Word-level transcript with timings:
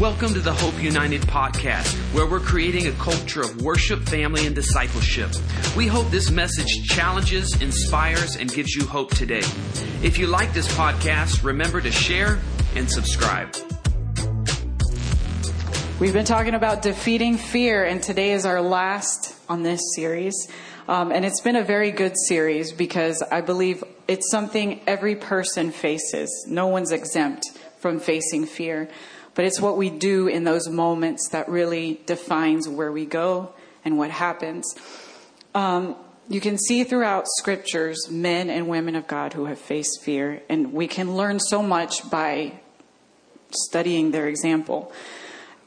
Welcome 0.00 0.34
to 0.34 0.40
the 0.40 0.52
Hope 0.52 0.82
United 0.82 1.22
podcast, 1.22 1.90
where 2.12 2.26
we're 2.26 2.38
creating 2.38 2.86
a 2.86 2.92
culture 2.92 3.40
of 3.40 3.62
worship, 3.62 4.02
family, 4.02 4.44
and 4.44 4.54
discipleship. 4.54 5.30
We 5.74 5.86
hope 5.86 6.10
this 6.10 6.30
message 6.30 6.86
challenges, 6.86 7.58
inspires, 7.62 8.36
and 8.36 8.52
gives 8.52 8.74
you 8.74 8.84
hope 8.84 9.14
today. 9.14 9.40
If 10.02 10.18
you 10.18 10.26
like 10.26 10.52
this 10.52 10.68
podcast, 10.76 11.42
remember 11.42 11.80
to 11.80 11.90
share 11.90 12.38
and 12.74 12.90
subscribe. 12.90 13.56
We've 15.98 16.12
been 16.12 16.26
talking 16.26 16.52
about 16.52 16.82
defeating 16.82 17.38
fear, 17.38 17.82
and 17.82 18.02
today 18.02 18.32
is 18.32 18.44
our 18.44 18.60
last 18.60 19.34
on 19.48 19.62
this 19.62 19.80
series. 19.94 20.34
Um, 20.88 21.10
and 21.10 21.24
it's 21.24 21.40
been 21.40 21.56
a 21.56 21.64
very 21.64 21.90
good 21.90 22.12
series 22.28 22.70
because 22.70 23.22
I 23.32 23.40
believe 23.40 23.82
it's 24.08 24.30
something 24.30 24.82
every 24.86 25.16
person 25.16 25.70
faces. 25.70 26.44
No 26.46 26.66
one's 26.66 26.92
exempt 26.92 27.46
from 27.78 27.98
facing 27.98 28.44
fear 28.44 28.90
but 29.36 29.44
it's 29.44 29.60
what 29.60 29.76
we 29.76 29.90
do 29.90 30.26
in 30.26 30.42
those 30.44 30.68
moments 30.68 31.28
that 31.28 31.48
really 31.48 32.00
defines 32.06 32.68
where 32.68 32.90
we 32.90 33.04
go 33.04 33.52
and 33.84 33.96
what 33.98 34.10
happens. 34.10 34.74
Um, 35.54 35.94
you 36.28 36.40
can 36.40 36.58
see 36.58 36.82
throughout 36.84 37.26
scriptures 37.38 38.10
men 38.10 38.50
and 38.50 38.66
women 38.66 38.96
of 38.96 39.06
God 39.06 39.34
who 39.34 39.44
have 39.44 39.58
faced 39.58 40.02
fear, 40.02 40.42
and 40.48 40.72
we 40.72 40.88
can 40.88 41.16
learn 41.16 41.38
so 41.38 41.62
much 41.62 42.10
by 42.10 42.60
studying 43.50 44.10
their 44.10 44.26
example, 44.26 44.90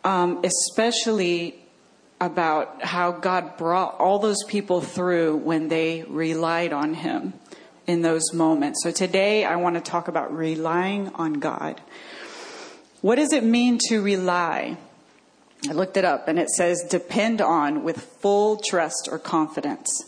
um, 0.04 0.44
especially 0.44 1.56
about 2.20 2.84
how 2.84 3.12
God 3.12 3.56
brought 3.56 4.00
all 4.00 4.20
those 4.20 4.44
people 4.48 4.82
through 4.82 5.38
when 5.38 5.70
they 5.70 6.04
relied 6.10 6.74
on 6.74 6.96
Him 6.96 7.34
in 7.88 8.02
those 8.02 8.34
moments. 8.34 8.84
So 8.84 8.92
today 8.92 9.46
I 9.46 9.56
want 9.58 9.76
to 9.76 9.82
talk 9.82 10.08
about 10.08 10.36
relying 10.36 11.10
on 11.16 11.34
God. 11.34 11.80
What 13.02 13.16
does 13.16 13.32
it 13.32 13.44
mean 13.44 13.80
to 13.88 14.02
rely? 14.02 14.78
I 15.70 15.72
looked 15.72 15.96
it 15.96 16.04
up 16.04 16.28
and 16.28 16.38
it 16.38 16.50
says 16.50 16.84
depend 16.90 17.42
on 17.42 17.84
with 17.84 18.02
full 18.22 18.58
trust 18.58 19.08
or 19.10 19.20
confidence. 19.20 20.04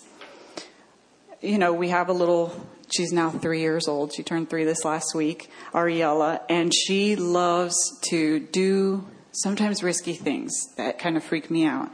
You 1.42 1.58
know, 1.58 1.74
we 1.74 1.90
have 1.90 2.10
a 2.10 2.14
little, 2.14 2.54
she's 2.94 3.12
now 3.12 3.30
three 3.30 3.62
years 3.62 3.88
old. 3.88 4.14
She 4.14 4.24
turned 4.24 4.50
three 4.50 4.66
this 4.66 4.84
last 4.84 5.16
week, 5.16 5.50
Ariella, 5.74 6.42
and 6.50 6.74
she 6.74 7.16
loves 7.16 7.76
to 8.10 8.40
do 8.40 9.08
sometimes 9.32 9.82
risky 9.84 10.14
things 10.14 10.52
that 10.76 11.00
kind 11.00 11.16
of 11.16 11.24
freak 11.24 11.50
me 11.50 11.66
out. 11.66 11.90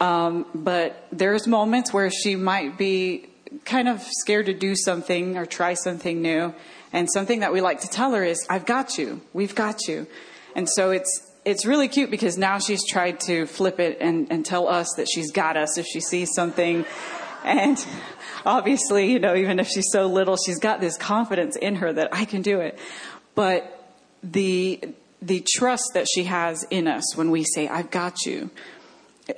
Um, 0.00 0.46
but 0.54 1.06
there's 1.12 1.46
moments 1.46 1.92
where 1.92 2.10
she 2.10 2.36
might 2.36 2.76
be 2.76 3.28
kind 3.64 3.88
of 3.88 4.02
scared 4.02 4.46
to 4.46 4.54
do 4.54 4.74
something 4.74 5.36
or 5.36 5.46
try 5.46 5.74
something 5.74 6.22
new. 6.22 6.54
And 6.92 7.08
something 7.10 7.40
that 7.40 7.52
we 7.52 7.60
like 7.60 7.80
to 7.80 7.88
tell 7.88 8.12
her 8.12 8.22
is, 8.22 8.46
I've 8.50 8.66
got 8.66 8.98
you. 8.98 9.22
We've 9.32 9.54
got 9.54 9.88
you. 9.88 10.06
And 10.54 10.68
so 10.68 10.90
it's, 10.90 11.30
it's 11.44 11.64
really 11.64 11.88
cute 11.88 12.10
because 12.10 12.36
now 12.36 12.58
she's 12.58 12.86
tried 12.86 13.20
to 13.20 13.46
flip 13.46 13.80
it 13.80 13.98
and, 14.00 14.30
and 14.30 14.44
tell 14.44 14.68
us 14.68 14.88
that 14.96 15.08
she's 15.12 15.32
got 15.32 15.56
us 15.56 15.78
if 15.78 15.86
she 15.86 16.00
sees 16.00 16.30
something. 16.34 16.84
And 17.44 17.84
obviously, 18.46 19.10
you 19.10 19.18
know, 19.18 19.34
even 19.34 19.58
if 19.58 19.68
she's 19.68 19.90
so 19.90 20.06
little, 20.06 20.36
she's 20.36 20.58
got 20.58 20.80
this 20.80 20.96
confidence 20.98 21.56
in 21.56 21.76
her 21.76 21.92
that 21.92 22.10
I 22.12 22.24
can 22.24 22.42
do 22.42 22.60
it. 22.60 22.78
But 23.34 23.94
the, 24.22 24.80
the 25.22 25.44
trust 25.54 25.92
that 25.94 26.06
she 26.12 26.24
has 26.24 26.64
in 26.70 26.86
us 26.86 27.16
when 27.16 27.30
we 27.30 27.44
say, 27.44 27.68
I've 27.68 27.90
got 27.90 28.26
you, 28.26 28.50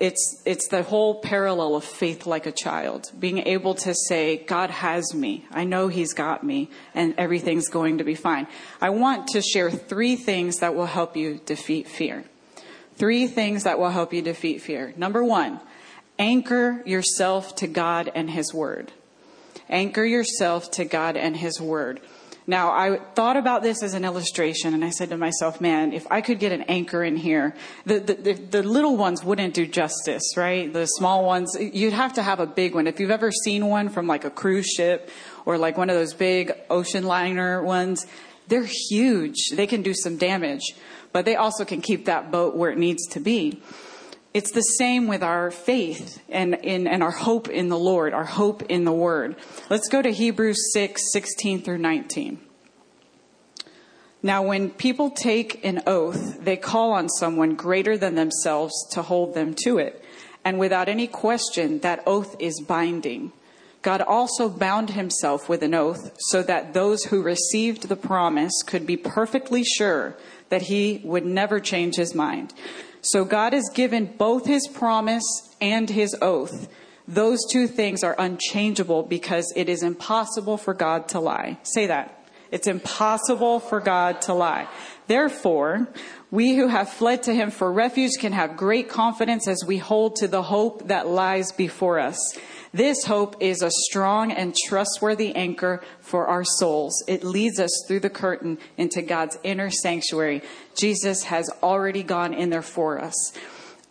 it's 0.01 0.43
it's 0.45 0.69
the 0.69 0.83
whole 0.83 1.21
parallel 1.21 1.77
of 1.77 1.85
faith 1.85 2.27
like 2.27 2.47
a 2.47 2.53
child 2.53 3.11
being 3.19 3.39
able 3.39 3.75
to 3.75 3.95
say 3.95 4.37
god 4.37 4.71
has 4.71 5.15
me. 5.15 5.45
I 5.51 5.65
know 5.65 5.89
he's 5.89 6.13
got 6.13 6.45
me 6.45 6.71
and 6.95 7.15
everything's 7.19 7.69
going 7.69 7.99
to 7.99 8.05
be 8.05 8.15
fine. 8.15 8.47
I 8.81 8.91
want 8.91 9.29
to 9.29 9.43
share 9.43 9.71
three 9.71 10.17
things 10.17 10.59
that 10.59 10.75
will 10.75 10.87
help 10.87 11.17
you 11.17 11.41
defeat 11.45 11.89
fear. 11.89 12.25
Three 12.97 13.27
things 13.27 13.65
that 13.65 13.79
will 13.79 13.91
help 13.91 14.13
you 14.13 14.23
defeat 14.23 14.63
fear. 14.63 14.95
Number 14.97 15.25
one 15.25 15.61
anchor 16.19 16.83
yourself 16.87 17.57
to 17.57 17.67
god 17.67 18.11
and 18.15 18.31
his 18.31 18.55
word. 18.55 18.93
Anchor 19.69 20.05
yourself 20.05 20.71
to 20.73 20.85
god 20.85 21.17
and 21.17 21.37
his 21.37 21.61
word 21.61 22.01
now, 22.47 22.73
I 22.73 22.99
thought 23.15 23.39
about 23.39 23.63
this 23.63 23.83
as 23.83 23.95
an 23.95 24.05
illustration, 24.05 24.75
and 24.75 24.85
I 24.85 24.91
said 24.91 25.09
to 25.11 25.17
myself, 25.17 25.63
man, 25.63 25.95
if 25.95 26.07
I 26.11 26.21
could 26.21 26.39
get 26.39 26.53
an 26.53 26.63
anchor 26.63 27.03
in 27.03 27.17
here, 27.17 27.55
the, 27.87 28.01
the, 28.01 28.15
the, 28.15 28.33
the, 28.35 28.63
little 28.63 28.99
ones 28.99 29.25
wouldn't 29.25 29.55
do 29.55 29.67
justice, 29.67 30.37
right? 30.37 30.71
The 30.71 30.85
small 30.85 31.25
ones, 31.25 31.57
you'd 31.59 31.95
have 31.95 32.13
to 32.15 32.23
have 32.23 32.41
a 32.41 32.47
big 32.47 32.75
one. 32.75 32.87
If 32.87 33.01
you've 33.01 33.11
ever 33.11 33.33
seen 33.33 33.67
one 33.67 33.89
from 33.89 34.07
like 34.07 34.27
a 34.27 34.31
cruise 34.31 34.67
ship 34.67 35.09
or 35.47 35.57
like 35.57 35.79
one 35.79 35.89
of 35.89 35.97
those 35.97 36.13
big 36.13 36.53
ocean 36.69 37.05
liner 37.05 37.63
ones, 37.63 38.07
they're 38.49 38.69
huge. 38.91 39.51
They 39.55 39.67
can 39.67 39.81
do 39.81 39.95
some 39.95 40.19
damage, 40.19 40.75
but 41.13 41.25
they 41.25 41.37
also 41.37 41.65
can 41.65 41.81
keep 41.81 42.05
that 42.05 42.31
boat 42.31 42.57
where 42.57 42.71
it 42.71 42.77
needs 42.77 43.07
to 43.13 43.21
be. 43.21 43.63
It's 44.35 44.51
the 44.51 44.63
same 44.63 45.07
with 45.07 45.23
our 45.23 45.53
faith 45.53 46.21
and, 46.29 46.55
in, 46.55 46.89
and 46.89 47.05
our 47.05 47.13
hope 47.13 47.49
in 47.49 47.69
the 47.69 47.79
Lord, 47.79 48.13
our 48.13 48.25
hope 48.25 48.65
in 48.65 48.83
the 48.83 48.93
Word. 48.93 49.37
Let's 49.71 49.89
go 49.89 50.03
to 50.03 50.11
Hebrews 50.11 50.73
6, 50.73 51.13
16 51.13 51.63
through 51.63 51.79
19. 51.79 52.41
Now, 54.25 54.43
when 54.43 54.71
people 54.71 55.11
take 55.11 55.65
an 55.65 55.83
oath, 55.87 56.43
they 56.43 56.57
call 56.57 56.93
on 56.95 57.09
someone 57.09 57.55
greater 57.55 57.97
than 57.97 58.17
themselves 58.17 58.73
to 58.91 59.03
hold 59.03 59.35
them 59.35 59.55
to 59.63 59.79
it. 59.79 60.05
And 60.45 60.59
without 60.59 60.89
any 60.89 61.07
question, 61.07 61.79
that 61.81 62.03
oath 62.05 62.35
is 62.41 62.61
binding. 62.61 63.31
God 63.83 64.01
also 64.01 64.49
bound 64.49 64.91
himself 64.91 65.49
with 65.49 65.63
an 65.63 65.75
oath 65.75 66.11
so 66.19 66.43
that 66.43 66.75
those 66.75 67.05
who 67.05 67.23
received 67.23 67.89
the 67.89 67.97
promise 67.97 68.63
could 68.67 68.85
be 68.85 68.97
perfectly 68.97 69.63
sure 69.63 70.17
that 70.49 70.63
he 70.63 71.03
would 71.05 71.25
never 71.25 71.61
change 71.61 71.95
his 71.97 72.15
mind. 72.15 72.53
So 73.05 73.27
God 73.27 73.53
has 73.53 73.69
given 73.75 74.15
both 74.17 74.47
his 74.47 74.67
promise 74.67 75.25
and 75.61 75.91
his 75.91 76.17
oath. 76.23 76.69
Those 77.07 77.41
two 77.51 77.67
things 77.67 78.03
are 78.03 78.17
unchangeable 78.19 79.03
because 79.03 79.53
it 79.55 79.69
is 79.69 79.83
impossible 79.83 80.57
for 80.57 80.73
God 80.73 81.09
to 81.09 81.21
lie. 81.21 81.59
Say 81.63 81.87
that. 81.87 82.19
It's 82.51 82.67
impossible 82.67 83.61
for 83.61 83.81
God 83.81 84.23
to 84.23 84.33
lie. 84.33 84.69
Therefore, 85.07 85.87
we 86.31 86.57
who 86.57 86.69
have 86.69 86.89
fled 86.89 87.25
to 87.25 87.35
him 87.35 87.51
for 87.51 87.71
refuge 87.71 88.13
can 88.19 88.33
have 88.33 88.57
great 88.57 88.89
confidence 88.89 89.47
as 89.49 89.63
we 89.67 89.77
hold 89.77 90.17
to 90.17 90.29
the 90.29 90.43
hope 90.43 90.89
that 90.89 91.07
lies 91.07 91.53
before 91.53 91.99
us. 91.99 92.19
This 92.75 93.05
hope 93.05 93.37
is 93.39 93.63
a 93.63 93.71
strong 93.71 94.33
and 94.33 94.53
trustworthy 94.67 95.33
anchor 95.37 95.81
for 96.01 96.27
our 96.27 96.43
souls. 96.43 97.05
It 97.07 97.23
leads 97.23 97.61
us 97.61 97.71
through 97.87 98.01
the 98.01 98.11
curtain 98.11 98.59
into 98.77 99.01
God's 99.01 99.39
inner 99.45 99.71
sanctuary. 99.71 100.43
Jesus 100.77 101.23
has 101.23 101.49
already 101.63 102.03
gone 102.03 102.35
in 102.35 102.51
there 102.51 102.63
for 102.63 103.01
us. 103.01 103.15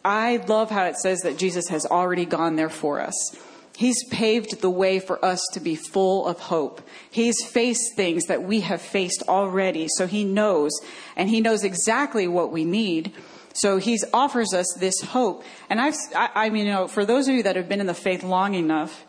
I 0.04 0.36
love 0.50 0.70
how 0.70 0.84
it 0.84 0.98
says 0.98 1.22
that 1.22 1.38
Jesus 1.38 1.70
has 1.70 1.86
already 1.86 2.26
gone 2.26 2.58
there 2.58 2.70
for 2.70 3.00
us. 3.00 3.38
He's 3.78 4.04
paved 4.10 4.60
the 4.60 4.70
way 4.70 5.00
for 5.00 5.24
us 5.24 5.42
to 5.54 5.62
be 5.62 5.76
full 5.76 6.28
of 6.28 6.42
hope. 6.42 6.82
He's 7.10 7.42
faced 7.42 7.96
things 7.96 8.26
that 8.26 8.44
we 8.44 8.60
have 8.60 8.82
faced 8.82 9.24
already, 9.30 9.88
so 9.96 10.08
he 10.08 10.26
knows, 10.26 10.74
and 11.16 11.30
he 11.30 11.40
knows 11.40 11.64
exactly 11.64 12.28
what 12.28 12.52
we 12.52 12.66
need. 12.66 13.14
So 13.54 13.78
he 13.78 14.00
offers 14.14 14.54
us 14.54 14.74
this 14.80 15.00
hope. 15.02 15.44
And 15.70 15.80
I've, 15.80 15.96
I, 16.16 16.30
I 16.36 16.50
mean, 16.50 16.66
you 16.66 16.72
know, 16.72 16.88
for 16.88 17.06
those 17.06 17.28
of 17.28 17.36
you 17.36 17.44
that 17.44 17.56
have 17.56 17.70
been 17.70 17.80
in 17.80 17.88
the 17.88 17.94
faith 17.94 18.24
long 18.24 18.56
enough, 18.56 19.06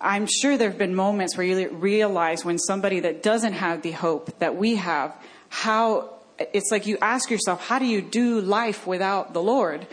I'm 0.00 0.26
sure 0.26 0.56
there 0.56 0.70
have 0.70 0.78
been 0.78 0.94
moments 0.94 1.36
where 1.36 1.46
you 1.46 1.68
realize 1.70 2.44
when 2.44 2.58
somebody 2.58 3.00
that 3.00 3.22
doesn't 3.22 3.54
have 3.54 3.82
the 3.82 3.92
hope 3.92 4.38
that 4.38 4.56
we 4.56 4.76
have, 4.76 5.14
how 5.48 6.10
it's 6.38 6.70
like 6.70 6.86
you 6.86 6.96
ask 7.02 7.30
yourself, 7.30 7.66
how 7.66 7.78
do 7.78 7.84
you 7.84 8.00
do 8.00 8.40
life 8.40 8.86
without 8.86 9.34
the 9.34 9.42
Lord? 9.42 9.86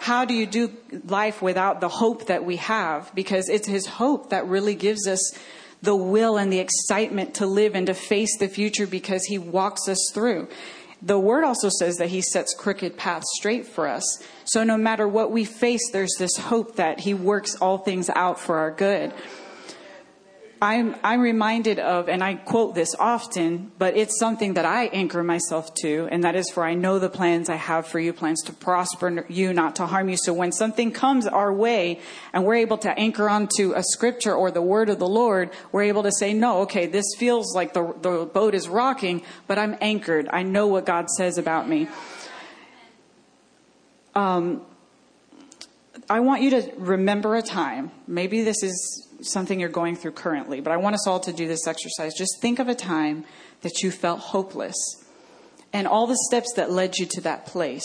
How 0.00 0.24
do 0.24 0.34
you 0.34 0.46
do 0.46 0.72
life 1.06 1.42
without 1.42 1.80
the 1.80 1.88
hope 1.88 2.26
that 2.26 2.44
we 2.44 2.56
have? 2.56 3.12
Because 3.14 3.48
it's 3.48 3.66
His 3.66 3.86
hope 3.86 4.30
that 4.30 4.46
really 4.46 4.74
gives 4.74 5.08
us 5.08 5.32
the 5.82 5.96
will 5.96 6.36
and 6.36 6.52
the 6.52 6.58
excitement 6.58 7.34
to 7.34 7.46
live 7.46 7.74
and 7.74 7.86
to 7.86 7.94
face 7.94 8.36
the 8.38 8.48
future 8.48 8.86
because 8.86 9.24
He 9.24 9.38
walks 9.38 9.88
us 9.88 10.10
through. 10.12 10.48
The 11.00 11.18
word 11.18 11.44
also 11.44 11.68
says 11.68 11.96
that 11.96 12.08
he 12.08 12.20
sets 12.20 12.54
crooked 12.54 12.96
paths 12.96 13.26
straight 13.36 13.66
for 13.66 13.86
us. 13.86 14.22
So 14.44 14.64
no 14.64 14.76
matter 14.76 15.06
what 15.06 15.30
we 15.30 15.44
face, 15.44 15.90
there's 15.92 16.14
this 16.18 16.36
hope 16.36 16.76
that 16.76 17.00
he 17.00 17.14
works 17.14 17.54
all 17.56 17.78
things 17.78 18.10
out 18.10 18.40
for 18.40 18.58
our 18.58 18.72
good. 18.72 19.12
I'm, 20.60 20.96
I'm 21.04 21.20
reminded 21.20 21.78
of, 21.78 22.08
and 22.08 22.22
I 22.22 22.34
quote 22.34 22.74
this 22.74 22.94
often, 22.98 23.70
but 23.78 23.96
it's 23.96 24.18
something 24.18 24.54
that 24.54 24.64
I 24.64 24.86
anchor 24.86 25.22
myself 25.22 25.72
to, 25.82 26.08
and 26.10 26.24
that 26.24 26.34
is 26.34 26.50
for 26.50 26.64
I 26.64 26.74
know 26.74 26.98
the 26.98 27.08
plans 27.08 27.48
I 27.48 27.54
have 27.54 27.86
for 27.86 28.00
you, 28.00 28.12
plans 28.12 28.42
to 28.44 28.52
prosper 28.52 29.24
you, 29.28 29.52
not 29.52 29.76
to 29.76 29.86
harm 29.86 30.08
you. 30.08 30.16
So 30.16 30.32
when 30.32 30.50
something 30.50 30.90
comes 30.90 31.26
our 31.26 31.52
way 31.52 32.00
and 32.32 32.44
we're 32.44 32.56
able 32.56 32.78
to 32.78 32.90
anchor 32.98 33.28
onto 33.28 33.72
a 33.74 33.82
scripture 33.82 34.34
or 34.34 34.50
the 34.50 34.62
word 34.62 34.88
of 34.88 34.98
the 34.98 35.06
Lord, 35.06 35.50
we're 35.70 35.82
able 35.82 36.02
to 36.02 36.12
say, 36.12 36.34
no, 36.34 36.62
okay, 36.62 36.86
this 36.86 37.06
feels 37.16 37.54
like 37.54 37.72
the, 37.72 37.94
the 38.00 38.26
boat 38.26 38.54
is 38.54 38.68
rocking, 38.68 39.22
but 39.46 39.58
I'm 39.58 39.76
anchored. 39.80 40.28
I 40.32 40.42
know 40.42 40.66
what 40.66 40.84
God 40.84 41.08
says 41.10 41.38
about 41.38 41.68
me. 41.68 41.88
Um, 44.14 44.62
I 46.10 46.20
want 46.20 46.42
you 46.42 46.50
to 46.50 46.72
remember 46.78 47.36
a 47.36 47.42
time. 47.42 47.92
Maybe 48.06 48.42
this 48.42 48.62
is 48.62 49.07
something 49.20 49.58
you're 49.58 49.68
going 49.68 49.96
through 49.96 50.12
currently, 50.12 50.60
but 50.60 50.72
I 50.72 50.76
want 50.76 50.94
us 50.94 51.06
all 51.06 51.20
to 51.20 51.32
do 51.32 51.48
this 51.48 51.66
exercise. 51.66 52.14
Just 52.14 52.40
think 52.40 52.58
of 52.58 52.68
a 52.68 52.74
time 52.74 53.24
that 53.62 53.82
you 53.82 53.90
felt 53.90 54.20
hopeless 54.20 54.76
and 55.72 55.86
all 55.86 56.06
the 56.06 56.18
steps 56.28 56.52
that 56.54 56.70
led 56.70 56.96
you 56.96 57.06
to 57.06 57.20
that 57.22 57.46
place. 57.46 57.84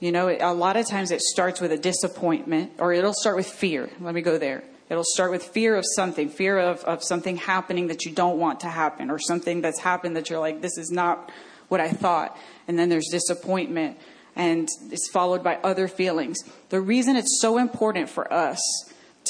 You 0.00 0.12
know, 0.12 0.28
a 0.28 0.54
lot 0.54 0.76
of 0.76 0.86
times 0.86 1.10
it 1.10 1.20
starts 1.20 1.60
with 1.60 1.72
a 1.72 1.78
disappointment, 1.78 2.72
or 2.78 2.92
it'll 2.92 3.14
start 3.14 3.36
with 3.36 3.48
fear. 3.48 3.90
Let 4.00 4.14
me 4.14 4.20
go 4.20 4.38
there. 4.38 4.62
It'll 4.88 5.04
start 5.04 5.30
with 5.30 5.42
fear 5.42 5.74
of 5.76 5.84
something, 5.96 6.28
fear 6.28 6.58
of, 6.58 6.84
of 6.84 7.02
something 7.02 7.36
happening 7.36 7.88
that 7.88 8.04
you 8.04 8.12
don't 8.12 8.38
want 8.38 8.60
to 8.60 8.68
happen, 8.68 9.10
or 9.10 9.18
something 9.18 9.60
that's 9.60 9.80
happened 9.80 10.16
that 10.16 10.30
you're 10.30 10.38
like, 10.38 10.60
this 10.60 10.78
is 10.78 10.90
not 10.90 11.30
what 11.68 11.80
I 11.80 11.90
thought. 11.90 12.36
And 12.68 12.78
then 12.78 12.88
there's 12.88 13.08
disappointment, 13.10 13.98
and 14.36 14.68
it's 14.90 15.10
followed 15.10 15.42
by 15.42 15.56
other 15.56 15.88
feelings. 15.88 16.38
The 16.68 16.80
reason 16.80 17.16
it's 17.16 17.40
so 17.40 17.58
important 17.58 18.08
for 18.08 18.32
us 18.32 18.60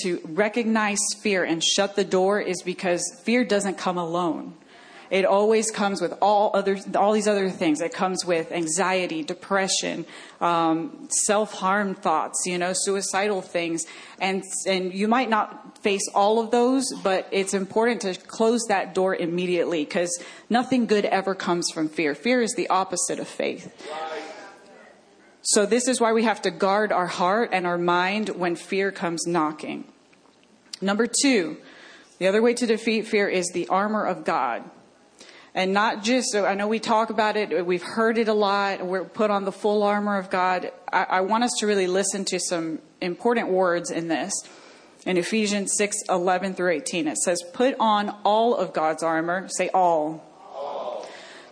to 0.02 0.20
recognize 0.24 0.98
fear 1.22 1.44
and 1.44 1.62
shut 1.62 1.96
the 1.96 2.04
door 2.04 2.40
is 2.40 2.62
because 2.62 3.02
fear 3.24 3.44
doesn't 3.44 3.78
come 3.78 3.98
alone. 3.98 4.54
It 5.10 5.24
always 5.24 5.70
comes 5.70 6.02
with 6.02 6.12
all 6.20 6.50
other, 6.54 6.78
all 6.94 7.12
these 7.12 7.28
other 7.28 7.48
things. 7.48 7.80
It 7.80 7.94
comes 7.94 8.26
with 8.26 8.52
anxiety, 8.52 9.22
depression, 9.22 10.04
um, 10.40 11.08
self-harm 11.24 11.94
thoughts, 11.94 12.42
you 12.44 12.58
know, 12.58 12.72
suicidal 12.74 13.40
things, 13.40 13.86
and 14.20 14.42
and 14.66 14.92
you 14.92 15.08
might 15.08 15.30
not 15.30 15.78
face 15.78 16.06
all 16.14 16.40
of 16.40 16.50
those, 16.50 16.84
but 17.02 17.26
it's 17.30 17.54
important 17.54 18.02
to 18.02 18.14
close 18.26 18.60
that 18.68 18.94
door 18.94 19.16
immediately 19.16 19.84
because 19.84 20.10
nothing 20.50 20.84
good 20.84 21.06
ever 21.06 21.34
comes 21.34 21.70
from 21.72 21.88
fear. 21.88 22.14
Fear 22.14 22.42
is 22.42 22.52
the 22.54 22.68
opposite 22.68 23.18
of 23.18 23.28
faith. 23.28 23.72
So 25.52 25.64
this 25.64 25.88
is 25.88 25.98
why 25.98 26.12
we 26.12 26.24
have 26.24 26.42
to 26.42 26.50
guard 26.50 26.92
our 26.92 27.06
heart 27.06 27.50
and 27.52 27.66
our 27.66 27.78
mind 27.78 28.28
when 28.28 28.54
fear 28.54 28.92
comes 28.92 29.26
knocking. 29.26 29.84
Number 30.82 31.06
two, 31.06 31.56
the 32.18 32.26
other 32.26 32.42
way 32.42 32.52
to 32.52 32.66
defeat 32.66 33.06
fear 33.06 33.28
is 33.28 33.48
the 33.54 33.66
armor 33.68 34.04
of 34.04 34.26
God 34.26 34.62
and 35.54 35.72
not 35.72 36.04
just 36.04 36.30
so 36.30 36.44
i 36.44 36.54
know 36.54 36.68
we 36.68 36.78
talk 36.78 37.10
about 37.10 37.36
it 37.36 37.66
we've 37.66 37.82
heard 37.82 38.18
it 38.18 38.28
a 38.28 38.34
lot 38.34 38.84
we're 38.84 39.04
put 39.04 39.30
on 39.30 39.44
the 39.44 39.52
full 39.52 39.82
armor 39.82 40.16
of 40.18 40.30
god 40.30 40.70
I, 40.92 41.04
I, 41.04 41.20
want 41.22 41.44
us 41.44 41.50
to 41.60 41.66
really 41.66 41.86
listen 41.86 42.24
to 42.26 42.38
some 42.38 42.80
important 43.00 43.48
words 43.48 43.90
in 43.90 44.08
this 44.08 44.32
in 45.06 45.16
ephesians 45.16 45.72
6 45.76 45.96
11 46.08 46.54
through 46.54 46.72
18 46.72 47.08
it 47.08 47.16
says 47.16 47.42
put 47.52 47.74
on 47.80 48.14
all 48.24 48.54
of 48.54 48.72
god's 48.72 49.02
armor 49.02 49.48
say 49.48 49.68
all, 49.70 49.80
all. 49.80 50.27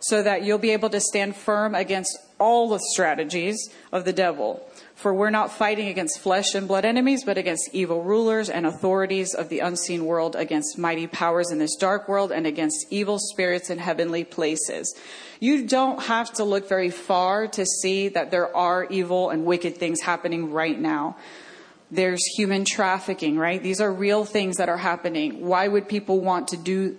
So 0.01 0.23
that 0.23 0.45
you'll 0.45 0.59
be 0.59 0.71
able 0.71 0.91
to 0.91 1.01
stand 1.01 1.37
firm 1.37 1.75
against 1.75 2.17
all 2.39 2.69
the 2.69 2.81
strategies 2.93 3.71
of 3.93 4.05
the 4.05 4.13
devil 4.13 4.67
for 4.97 5.13
we're 5.13 5.29
not 5.29 5.53
fighting 5.53 5.89
against 5.89 6.21
flesh 6.21 6.55
and 6.55 6.67
blood 6.67 6.87
enemies, 6.87 7.23
but 7.23 7.37
against 7.37 7.69
evil 7.75 8.03
rulers 8.03 8.49
and 8.49 8.67
authorities 8.67 9.35
of 9.35 9.51
the 9.51 9.59
unseen 9.59 10.07
world, 10.07 10.35
against 10.35 10.79
mighty 10.79 11.07
powers 11.07 11.51
in 11.51 11.59
this 11.59 11.77
dark 11.77 12.09
world, 12.09 12.33
and 12.33 12.47
against 12.47 12.87
evil 12.91 13.19
spirits 13.19 13.69
in 13.69 13.77
heavenly 13.77 14.25
places. 14.25 14.99
You 15.39 15.67
don't 15.67 16.03
have 16.05 16.33
to 16.35 16.45
look 16.45 16.67
very 16.67 16.89
far 16.89 17.47
to 17.47 17.67
see 17.67 18.09
that 18.09 18.31
there 18.31 18.57
are 18.57 18.87
evil 18.87 19.29
and 19.29 19.45
wicked 19.45 19.77
things 19.77 20.01
happening 20.01 20.51
right 20.51 20.81
now. 20.81 21.19
There's 21.91 22.25
human 22.35 22.65
trafficking, 22.65 23.37
right? 23.37 23.63
These 23.63 23.83
are 23.83 23.93
real 23.93 24.25
things 24.25 24.57
that 24.57 24.71
are 24.71 24.79
happening. 24.79 25.47
Why 25.47 25.69
would 25.69 25.91
people 25.91 26.21
want 26.21 26.49
to 26.49 26.57
do 26.57 26.97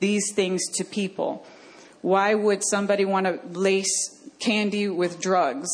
these 0.00 0.32
things 0.32 0.66
to 0.76 0.84
people? 0.84 1.44
Why 2.04 2.34
would 2.34 2.62
somebody 2.62 3.06
want 3.06 3.24
to 3.26 3.40
lace 3.58 4.28
candy 4.38 4.88
with 4.88 5.20
drugs? 5.20 5.68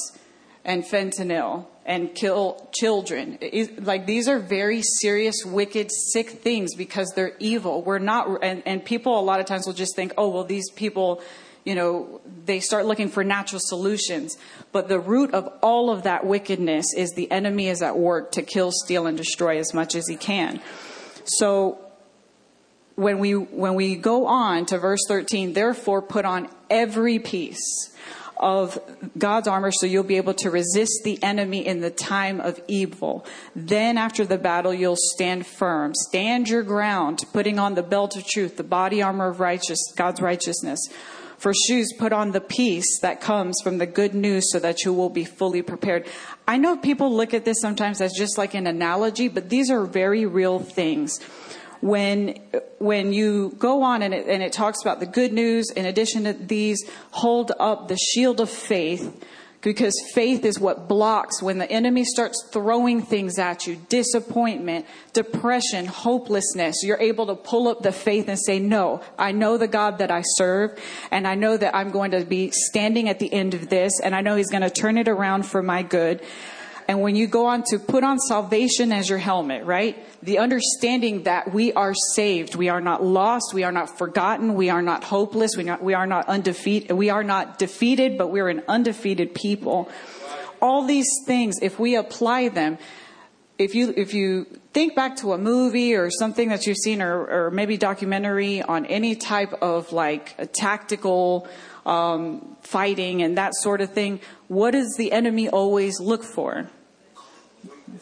and 0.65 0.85
fentanyl 0.85 1.67
and 1.87 2.15
kill 2.15 2.69
children. 2.73 3.39
It, 3.41 3.83
like 3.85 4.07
these 4.07 4.29
are 4.29 4.39
very 4.39 4.83
serious, 4.83 5.43
wicked, 5.45 5.91
sick 5.91 6.31
things 6.31 6.75
because 6.75 7.13
they're 7.17 7.35
evil. 7.39 7.83
We're 7.83 7.99
not, 7.99 8.45
and, 8.45 8.63
and 8.67 8.85
people 8.85 9.19
a 9.19 9.23
lot 9.23 9.41
of 9.41 9.47
times 9.47 9.67
will 9.67 9.75
just 9.75 9.97
think, 9.97 10.13
oh, 10.17 10.29
well, 10.29 10.45
these 10.45 10.71
people, 10.71 11.23
you 11.65 11.75
know, 11.75 12.21
they 12.45 12.61
start 12.61 12.87
looking 12.87 13.09
for 13.09 13.25
natural 13.25 13.61
solutions. 13.63 14.37
But 14.71 14.89
the 14.89 15.01
root 15.01 15.33
of 15.33 15.49
all 15.63 15.91
of 15.91 16.03
that 16.05 16.27
wickedness 16.27 16.87
is 16.97 17.13
the 17.13 17.31
enemy 17.31 17.69
is 17.69 17.83
at 17.83 17.99
work 17.99 18.33
to 18.33 18.43
kill, 18.43 18.71
steal, 18.73 19.07
and 19.07 19.17
destroy 19.17 19.59
as 19.59 19.73
much 19.73 19.95
as 19.95 20.07
he 20.07 20.17
can. 20.17 20.61
So 21.25 21.79
when 23.01 23.19
we 23.19 23.33
when 23.33 23.75
we 23.75 23.97
go 23.97 24.27
on 24.27 24.67
to 24.67 24.79
verse 24.79 25.01
13, 25.09 25.55
therefore 25.55 26.03
put 26.03 26.27
on 26.27 26.49
every 26.69 27.19
piece 27.19 27.91
of 28.37 28.79
God's 29.19 29.49
armor 29.49 29.71
so 29.71 29.87
you'll 29.87 30.03
be 30.03 30.17
able 30.17 30.35
to 30.35 30.51
resist 30.51 31.01
the 31.05 31.23
enemy 31.23 31.67
in 31.67 31.81
the 31.81 31.91
time 31.91 32.41
of 32.41 32.61
evil. 32.69 33.25
Then 33.57 33.99
after 33.99 34.25
the 34.25 34.39
battle, 34.39 34.73
you'll 34.73 34.97
stand 34.97 35.47
firm. 35.47 35.93
Stand 35.95 36.49
your 36.49 36.63
ground, 36.63 37.25
putting 37.33 37.59
on 37.59 37.75
the 37.75 37.83
belt 37.83 38.17
of 38.17 38.27
truth, 38.27 38.57
the 38.57 38.65
body 38.65 39.03
armor 39.03 39.29
of 39.29 39.41
righteous, 39.41 39.79
God's 39.97 40.21
righteousness. 40.21 40.81
For 41.37 41.55
shoes, 41.55 41.95
put 41.99 42.13
on 42.13 42.33
the 42.33 42.41
peace 42.41 43.01
that 43.01 43.23
comes 43.23 43.57
from 43.63 43.79
the 43.79 43.87
good 43.87 44.15
news 44.15 44.53
so 44.53 44.59
that 44.59 44.85
you 44.85 44.93
will 44.93 45.09
be 45.09 45.25
fully 45.25 45.63
prepared. 45.63 46.07
I 46.47 46.59
know 46.59 46.77
people 46.77 47.15
look 47.15 47.33
at 47.33 47.47
this 47.47 47.63
sometimes 47.63 48.03
as 48.03 48.13
just 48.13 48.37
like 48.37 48.53
an 48.53 48.67
analogy, 48.67 49.29
but 49.29 49.49
these 49.49 49.71
are 49.71 49.87
very 49.87 50.27
real 50.27 50.59
things 50.59 51.19
when 51.81 52.39
when 52.79 53.13
you 53.13 53.55
go 53.59 53.83
on 53.83 54.03
and 54.03 54.15
it, 54.15 54.27
and 54.27 54.43
it 54.43 54.53
talks 54.53 54.83
about 54.83 55.01
the 55.01 55.07
good 55.07 55.33
news, 55.33 55.71
in 55.71 55.87
addition 55.87 56.25
to 56.25 56.33
these, 56.33 56.83
hold 57.11 57.53
up 57.59 57.89
the 57.89 57.97
shield 57.97 58.41
of 58.41 58.49
faith 58.49 59.25
because 59.63 59.95
faith 60.15 60.45
is 60.45 60.59
what 60.59 60.89
blocks 60.89 61.43
when 61.43 61.59
the 61.59 61.71
enemy 61.71 62.05
starts 62.05 62.49
throwing 62.51 63.03
things 63.03 63.39
at 63.39 63.67
you 63.67 63.77
disappointment, 63.89 64.87
depression, 65.13 65.87
hopelessness. 65.87 66.83
You're 66.83 67.01
able 67.01 67.27
to 67.27 67.35
pull 67.35 67.69
up 67.69 67.83
the 67.83 67.93
faith 67.93 68.29
and 68.29 68.39
say, 68.39 68.59
No, 68.59 69.03
I 69.19 69.33
know 69.33 69.59
the 69.59 69.69
God 69.69 69.99
that 69.99 70.11
I 70.11 70.23
serve, 70.25 70.79
and 71.11 71.27
I 71.27 71.35
know 71.35 71.57
that 71.57 71.75
I'm 71.75 71.91
going 71.91 72.13
to 72.13 72.25
be 72.25 72.51
standing 72.51 73.09
at 73.09 73.19
the 73.19 73.33
end 73.33 73.55
of 73.55 73.69
this, 73.69 74.01
and 74.01 74.15
I 74.15 74.21
know 74.21 74.37
He's 74.37 74.51
going 74.51 74.63
to 74.63 74.71
turn 74.71 74.97
it 74.97 75.09
around 75.09 75.45
for 75.45 75.63
my 75.63 75.83
good. 75.83 76.23
And 76.91 77.03
when 77.03 77.15
you 77.15 77.29
go 77.29 77.47
on 77.47 77.63
to 77.69 77.79
put 77.79 78.03
on 78.03 78.19
salvation 78.19 78.91
as 78.91 79.09
your 79.09 79.21
helmet, 79.21 79.65
right? 79.65 79.97
The 80.25 80.39
understanding 80.39 81.23
that 81.23 81.55
we 81.55 81.73
are 81.73 81.95
saved. 81.95 82.57
We 82.57 82.69
are 82.69 82.81
not 82.81 83.01
lost. 83.01 83.55
We 83.55 83.63
are 83.63 83.71
not 83.71 83.97
forgotten. 83.97 84.55
We 84.55 84.71
are 84.71 84.83
not 84.83 85.05
hopeless. 85.05 85.53
We, 85.57 85.63
not, 85.63 85.85
we 85.85 85.95
are 85.95 86.09
not 86.09 86.27
undefeated. 86.27 86.91
We 86.91 87.09
are 87.09 87.23
not 87.23 87.61
defeated, 87.61 88.19
but 88.19 88.33
we're 88.33 88.49
an 88.49 88.65
undefeated 88.67 89.37
people. 89.37 89.89
All 90.61 90.85
these 90.85 91.07
things, 91.27 91.61
if 91.63 91.79
we 91.79 91.95
apply 91.95 92.49
them, 92.49 92.77
if 93.57 93.77
you, 93.77 93.95
if 93.97 94.13
you 94.13 94.47
think 94.73 94.97
back 94.97 95.15
to 95.19 95.33
a 95.33 95.39
movie 95.39 95.95
or 95.95 96.11
something 96.11 96.49
that 96.49 96.67
you've 96.67 96.77
seen 96.77 97.03
or, 97.03 97.47
or 97.47 97.51
maybe 97.53 97.77
documentary 97.77 98.63
on 98.63 98.85
any 98.87 99.15
type 99.15 99.53
of 99.63 99.93
like 99.93 100.35
a 100.39 100.47
tactical, 100.47 101.47
um, 101.87 102.57
fighting 102.63 103.23
and 103.23 103.39
that 103.39 103.55
sort 103.55 103.81
of 103.81 103.93
thing, 103.93 104.21
what 104.49 104.73
does 104.73 104.97
the 104.99 105.13
enemy 105.13 105.49
always 105.49 106.01
look 106.01 106.25
for? 106.25 106.69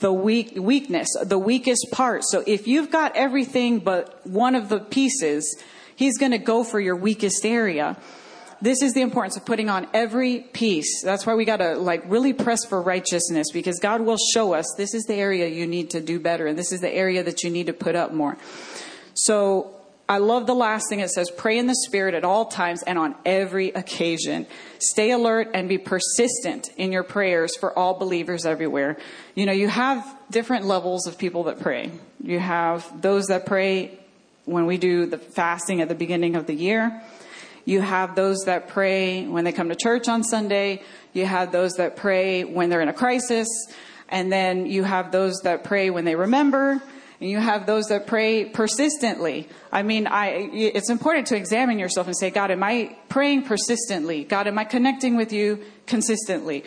The 0.01 0.13
weak 0.13 0.53
weakness, 0.57 1.09
the 1.23 1.39
weakest 1.39 1.89
part. 1.93 2.25
So 2.25 2.43
if 2.47 2.67
you've 2.67 2.91
got 2.91 3.17
everything 3.17 3.79
but 3.79 4.27
one 4.27 4.55
of 4.55 4.69
the 4.69 4.79
pieces, 4.79 5.61
he's 5.97 6.19
going 6.19 6.33
to 6.33 6.39
go 6.39 6.65
for 6.65 6.81
your 6.81 6.97
weakest 6.97 7.45
area. 7.45 7.97
This 8.61 8.83
is 8.83 8.93
the 8.93 9.03
importance 9.03 9.37
of 9.37 9.45
putting 9.45 9.71
on 9.71 9.87
every 9.95 10.41
piece. 10.41 11.03
That's 11.03 11.25
why 11.25 11.35
we 11.35 11.45
got 11.45 11.59
to 11.59 11.77
like 11.77 12.03
really 12.07 12.33
press 12.33 12.65
for 12.65 12.83
righteousness 12.83 13.49
because 13.53 13.79
God 13.79 14.01
will 14.01 14.19
show 14.35 14.53
us 14.53 14.75
this 14.77 14.95
is 14.95 15.05
the 15.05 15.15
area 15.15 15.47
you 15.47 15.67
need 15.67 15.91
to 15.91 16.01
do 16.01 16.19
better 16.19 16.47
and 16.47 16.59
this 16.59 16.73
is 16.73 16.81
the 16.81 16.93
area 16.93 17.23
that 17.23 17.45
you 17.45 17.51
need 17.51 17.67
to 17.67 17.73
put 17.73 17.95
up 17.95 18.13
more. 18.13 18.37
So 19.15 19.78
I 20.11 20.19
love 20.19 20.47
the 20.47 20.55
last 20.55 20.89
thing 20.89 21.01
it 21.01 21.11
says 21.11 21.31
pray 21.31 21.59
in 21.59 21.67
the 21.67 21.75
Spirit 21.75 22.15
at 22.15 22.25
all 22.25 22.47
times 22.47 22.83
and 22.83 22.99
on 22.99 23.15
every 23.27 23.69
occasion. 23.69 24.47
Stay 24.79 25.11
alert 25.11 25.51
and 25.53 25.69
be 25.69 25.77
persistent 25.77 26.71
in 26.79 26.93
your 26.93 27.03
prayers 27.03 27.55
for 27.57 27.79
all 27.79 27.99
believers 27.99 28.47
everywhere. 28.47 28.97
You 29.35 29.45
know, 29.45 29.53
you 29.53 29.69
have 29.69 30.03
different 30.31 30.65
levels 30.65 31.07
of 31.07 31.19
people 31.19 31.45
that 31.45 31.61
pray. 31.61 31.91
You 32.23 32.39
have 32.39 33.03
those 33.03 33.27
that 33.27 33.45
pray 33.45 33.99
when 34.47 34.65
we 34.65 34.79
do 34.79 35.05
the 35.05 35.19
fasting 35.19 35.83
at 35.83 35.89
the 35.89 35.95
beginning 35.95 36.37
of 36.37 36.47
the 36.47 36.55
year. 36.55 37.03
You 37.67 37.83
have 37.83 38.15
those 38.15 38.45
that 38.47 38.69
pray 38.69 39.27
when 39.27 39.45
they 39.45 39.53
come 39.53 39.69
to 39.69 39.77
church 39.77 40.09
on 40.09 40.25
Sunday. 40.25 40.83
You 41.13 41.27
have 41.27 41.53
those 41.53 41.75
that 41.75 41.97
pray 41.97 42.45
when 42.45 42.71
they're 42.71 42.81
in 42.81 42.89
a 42.89 42.95
crisis. 42.95 43.47
And 44.09 44.33
then 44.33 44.65
you 44.65 44.85
have 44.85 45.13
those 45.13 45.41
that 45.45 45.65
pray 45.65 45.91
when 45.91 46.07
they 46.07 46.15
remember 46.15 46.83
and 47.21 47.29
you 47.29 47.39
have 47.39 47.67
those 47.67 47.87
that 47.87 48.07
pray 48.07 48.45
persistently. 48.45 49.49
I 49.73 49.83
mean, 49.83 50.07
I, 50.07 50.51
it's 50.53 50.91
important 50.91 51.27
to 51.29 51.37
examine 51.37 51.79
yourself 51.79 52.07
and 52.07 52.17
say, 52.17 52.31
God, 52.31 52.51
am 52.51 52.63
I 52.63 52.97
praying 53.09 53.43
persistently? 53.43 54.25
God, 54.25 54.47
am 54.47 54.59
I 54.59 54.65
connecting 54.65 55.17
with 55.17 55.33
you 55.33 55.65
consistently? 55.87 56.65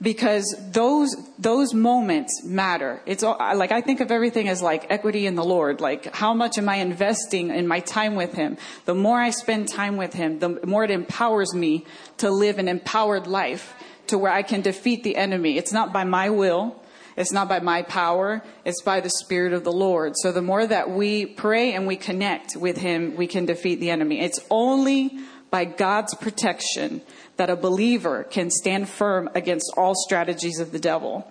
Because 0.00 0.56
those, 0.72 1.14
those 1.38 1.72
moments 1.72 2.42
matter. 2.42 3.00
It's 3.06 3.22
all, 3.22 3.36
like, 3.54 3.70
I 3.70 3.80
think 3.80 4.00
of 4.00 4.10
everything 4.10 4.48
as 4.48 4.60
like 4.60 4.90
equity 4.90 5.26
in 5.26 5.36
the 5.36 5.44
Lord. 5.44 5.80
Like, 5.80 6.12
how 6.12 6.34
much 6.34 6.58
am 6.58 6.68
I 6.68 6.76
investing 6.76 7.50
in 7.50 7.68
my 7.68 7.78
time 7.78 8.16
with 8.16 8.34
Him? 8.34 8.56
The 8.84 8.96
more 8.96 9.20
I 9.20 9.30
spend 9.30 9.68
time 9.68 9.96
with 9.96 10.14
Him, 10.14 10.40
the 10.40 10.58
more 10.66 10.82
it 10.82 10.90
empowers 10.90 11.54
me 11.54 11.86
to 12.16 12.32
live 12.32 12.58
an 12.58 12.66
empowered 12.66 13.28
life 13.28 13.74
to 14.08 14.18
where 14.18 14.32
I 14.32 14.42
can 14.42 14.62
defeat 14.62 15.04
the 15.04 15.14
enemy. 15.14 15.56
It's 15.56 15.72
not 15.72 15.92
by 15.92 16.02
my 16.02 16.30
will. 16.30 16.81
It's 17.16 17.32
not 17.32 17.48
by 17.48 17.60
my 17.60 17.82
power, 17.82 18.42
it's 18.64 18.82
by 18.82 19.00
the 19.00 19.10
Spirit 19.10 19.52
of 19.52 19.64
the 19.64 19.72
Lord. 19.72 20.14
So 20.16 20.32
the 20.32 20.42
more 20.42 20.66
that 20.66 20.90
we 20.90 21.26
pray 21.26 21.72
and 21.72 21.86
we 21.86 21.96
connect 21.96 22.56
with 22.56 22.78
Him, 22.78 23.16
we 23.16 23.26
can 23.26 23.46
defeat 23.46 23.80
the 23.80 23.90
enemy. 23.90 24.20
It's 24.20 24.40
only 24.50 25.18
by 25.50 25.66
God's 25.66 26.14
protection 26.14 27.02
that 27.36 27.50
a 27.50 27.56
believer 27.56 28.24
can 28.24 28.50
stand 28.50 28.88
firm 28.88 29.28
against 29.34 29.72
all 29.76 29.94
strategies 29.94 30.58
of 30.58 30.72
the 30.72 30.78
devil. 30.78 31.30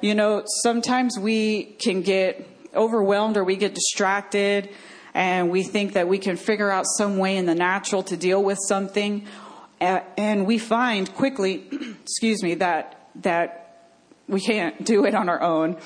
You 0.00 0.14
know, 0.14 0.42
sometimes 0.62 1.18
we 1.18 1.64
can 1.64 2.02
get 2.02 2.46
overwhelmed 2.74 3.36
or 3.36 3.44
we 3.44 3.56
get 3.56 3.74
distracted 3.74 4.68
and 5.14 5.50
we 5.50 5.62
think 5.62 5.94
that 5.94 6.08
we 6.08 6.18
can 6.18 6.36
figure 6.36 6.70
out 6.70 6.84
some 6.98 7.16
way 7.16 7.36
in 7.36 7.46
the 7.46 7.54
natural 7.54 8.02
to 8.02 8.16
deal 8.16 8.42
with 8.42 8.58
something 8.68 9.26
and 9.80 10.46
we 10.46 10.58
find 10.58 11.12
quickly 11.14 11.64
excuse 12.02 12.42
me 12.42 12.54
that 12.54 13.08
that 13.16 13.63
we 14.28 14.40
can't 14.40 14.84
do 14.84 15.04
it 15.04 15.14
on 15.14 15.28
our 15.28 15.40
own 15.40 15.76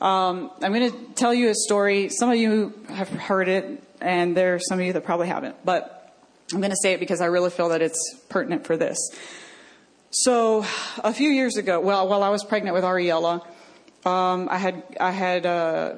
um, 0.00 0.50
i'm 0.62 0.72
going 0.72 0.90
to 0.90 0.98
tell 1.14 1.32
you 1.34 1.48
a 1.48 1.54
story 1.54 2.08
some 2.08 2.30
of 2.30 2.36
you 2.36 2.72
have 2.88 3.08
heard 3.08 3.48
it 3.48 3.82
and 4.00 4.36
there 4.36 4.54
are 4.54 4.58
some 4.58 4.78
of 4.78 4.84
you 4.84 4.92
that 4.92 5.04
probably 5.04 5.28
haven't 5.28 5.56
but 5.64 6.14
i'm 6.52 6.60
going 6.60 6.70
to 6.70 6.76
say 6.82 6.92
it 6.92 7.00
because 7.00 7.20
i 7.20 7.26
really 7.26 7.50
feel 7.50 7.68
that 7.70 7.82
it's 7.82 8.16
pertinent 8.28 8.66
for 8.66 8.76
this 8.76 8.98
so 10.10 10.64
a 10.98 11.12
few 11.12 11.30
years 11.30 11.56
ago 11.56 11.80
well 11.80 12.08
while 12.08 12.22
i 12.22 12.28
was 12.28 12.44
pregnant 12.44 12.74
with 12.74 12.84
ariella 12.84 13.44
um, 14.04 14.48
i 14.50 14.58
had 14.58 14.82
i 15.00 15.10
had 15.10 15.46
uh, 15.46 15.94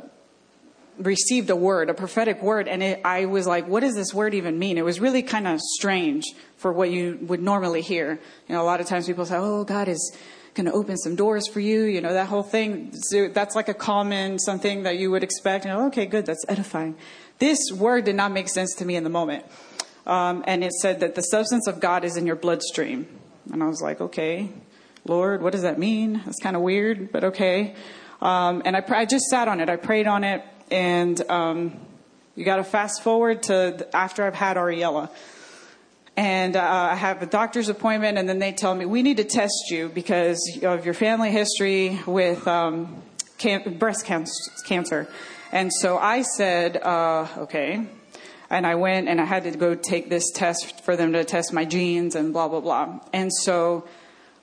received 0.99 1.51
a 1.51 1.57
word, 1.57 1.91
a 1.91 1.95
prophetic 1.95 2.43
word, 2.43 2.69
and 2.69 2.83
it, 2.83 3.01
I 3.05 3.27
was 3.27 3.47
like, 3.47 3.69
what 3.69 3.81
does 3.81 3.95
this 3.95 4.15
word 4.15 4.35
even 4.35 4.59
mean? 4.59 4.79
It 4.79 4.85
was 4.85 5.01
really 5.01 5.23
kind 5.23 5.47
of 5.47 5.61
strange 5.61 6.25
for 6.57 6.73
what 6.73 6.91
you 6.91 7.19
would 7.23 7.43
normally 7.43 7.83
hear. 7.83 8.19
You 8.49 8.55
know, 8.55 8.63
a 8.63 8.65
lot 8.65 8.81
of 8.81 8.87
times 8.87 9.07
people 9.07 9.27
say, 9.27 9.37
oh, 9.37 9.65
God 9.65 9.89
is 9.89 10.17
going 10.57 10.67
to 10.67 10.73
open 10.73 10.97
some 10.97 11.15
doors 11.15 11.47
for 11.47 11.61
you, 11.61 11.83
you 11.85 12.01
know, 12.01 12.15
that 12.15 12.27
whole 12.27 12.43
thing. 12.43 12.93
So 12.95 13.29
that's 13.29 13.55
like 13.55 13.69
a 13.69 13.75
common 13.75 14.39
something 14.39 14.85
that 14.85 14.99
you 14.99 15.11
would 15.11 15.23
expect. 15.23 15.67
You 15.67 15.71
know, 15.71 15.87
okay, 15.89 16.07
good, 16.07 16.27
that's 16.27 16.45
edifying. 16.49 16.97
This 17.39 17.59
word 17.71 18.05
did 18.05 18.17
not 18.17 18.33
make 18.33 18.49
sense 18.49 18.75
to 18.77 18.85
me 18.85 18.97
in 18.97 19.05
the 19.05 19.11
moment. 19.11 19.45
Um, 20.07 20.43
and 20.47 20.65
it 20.65 20.73
said 20.73 21.01
that 21.01 21.15
the 21.15 21.23
substance 21.23 21.67
of 21.67 21.79
God 21.79 22.05
is 22.05 22.17
in 22.17 22.27
your 22.27 22.37
bloodstream. 22.37 23.07
And 23.53 23.63
I 23.63 23.67
was 23.67 23.83
like, 23.83 24.01
okay, 24.01 24.51
Lord, 25.05 25.43
what 25.43 25.53
does 25.53 25.63
that 25.63 25.79
mean? 25.79 26.23
That's 26.25 26.41
kind 26.41 26.57
of 26.57 26.63
weird, 26.63 27.13
but 27.13 27.25
okay. 27.25 27.75
Um, 28.23 28.63
and 28.65 28.77
I, 28.77 28.85
I 28.89 29.05
just 29.05 29.27
sat 29.27 29.47
on 29.47 29.61
it. 29.61 29.69
I 29.69 29.77
prayed 29.77 30.07
on 30.07 30.25
it 30.25 30.43
and 30.71 31.21
um, 31.31 31.79
you 32.35 32.45
got 32.45 32.57
to 32.57 32.65
fast 32.65 33.03
forward 33.03 33.45
to 33.45 33.87
after 33.95 34.25
I've 34.25 34.35
had 34.35 34.57
Ariella. 34.57 35.11
And 36.17 36.57
uh, 36.57 36.89
I 36.93 36.95
have 36.95 37.21
a 37.23 37.27
doctor's 37.27 37.69
appointment, 37.69 38.17
and 38.17 38.27
then 38.27 38.39
they 38.39 38.53
tell 38.53 38.75
me 38.75 38.87
we 38.87 39.03
need 39.03 39.19
to 39.19 39.25
test 39.25 39.71
you 39.71 39.91
because 39.91 40.41
of 40.63 40.85
your 40.85 40.95
family 40.95 41.31
history 41.31 42.01
with 42.07 42.49
um, 42.49 43.03
can- 43.37 43.77
breast 43.79 44.07
can- 44.07 44.27
cancer. 44.67 45.09
And 45.53 45.71
so 45.73 45.99
I 45.99 46.23
said, 46.23 46.79
uh, 46.79 47.27
okay. 47.39 47.87
And 48.49 48.67
I 48.67 48.77
went 48.77 49.09
and 49.09 49.21
I 49.21 49.25
had 49.25 49.45
to 49.45 49.51
go 49.51 49.75
take 49.75 50.09
this 50.09 50.31
test 50.31 50.85
for 50.85 50.97
them 50.97 51.13
to 51.13 51.25
test 51.25 51.53
my 51.53 51.65
genes 51.65 52.15
and 52.15 52.33
blah, 52.33 52.49
blah, 52.49 52.61
blah. 52.61 53.01
And 53.13 53.33
so, 53.33 53.87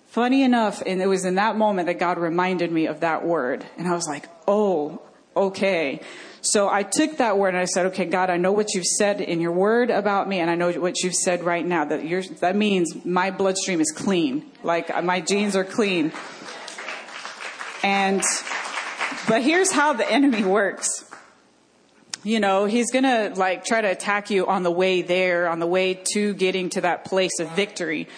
funny 0.07 0.43
enough, 0.43 0.83
and 0.85 1.01
it 1.01 1.07
was 1.07 1.25
in 1.25 1.35
that 1.35 1.55
moment 1.55 1.87
that 1.87 1.99
God 1.99 2.17
reminded 2.17 2.71
me 2.71 2.85
of 2.85 2.99
that 2.99 3.25
word. 3.25 3.65
And 3.77 3.87
I 3.87 3.93
was 3.93 4.07
like, 4.07 4.27
oh, 4.47 5.01
okay. 5.35 6.01
So 6.45 6.67
I 6.67 6.83
took 6.83 7.17
that 7.17 7.37
word 7.37 7.49
and 7.49 7.57
I 7.57 7.63
said, 7.63 7.85
okay, 7.87 8.03
God, 8.03 8.29
I 8.29 8.35
know 8.35 8.51
what 8.51 8.73
you've 8.73 8.83
said 8.83 9.21
in 9.21 9.39
your 9.39 9.53
word 9.53 9.89
about 9.89 10.27
me, 10.27 10.41
and 10.41 10.51
I 10.51 10.55
know 10.55 10.73
what 10.73 11.01
you've 11.01 11.15
said 11.15 11.41
right 11.45 11.65
now. 11.65 11.85
That 11.85 12.01
that 12.41 12.57
means 12.57 13.05
my 13.05 13.31
bloodstream 13.31 13.79
is 13.79 13.93
clean. 13.95 14.51
Like 14.61 14.89
uh, 14.89 15.01
my 15.01 15.21
genes 15.21 15.55
are 15.55 15.63
clean. 15.63 16.11
And, 17.81 18.21
but 19.25 19.41
here's 19.41 19.71
how 19.71 19.93
the 19.93 20.09
enemy 20.09 20.43
works. 20.43 21.09
You 22.25 22.41
know, 22.41 22.65
he's 22.65 22.91
gonna 22.91 23.31
like 23.35 23.63
try 23.63 23.79
to 23.79 23.89
attack 23.89 24.29
you 24.29 24.45
on 24.45 24.63
the 24.63 24.71
way 24.71 25.01
there, 25.01 25.47
on 25.47 25.59
the 25.59 25.67
way 25.67 25.93
to 26.13 26.33
getting 26.33 26.69
to 26.71 26.81
that 26.81 27.05
place 27.05 27.39
of 27.39 27.49
victory. 27.51 28.09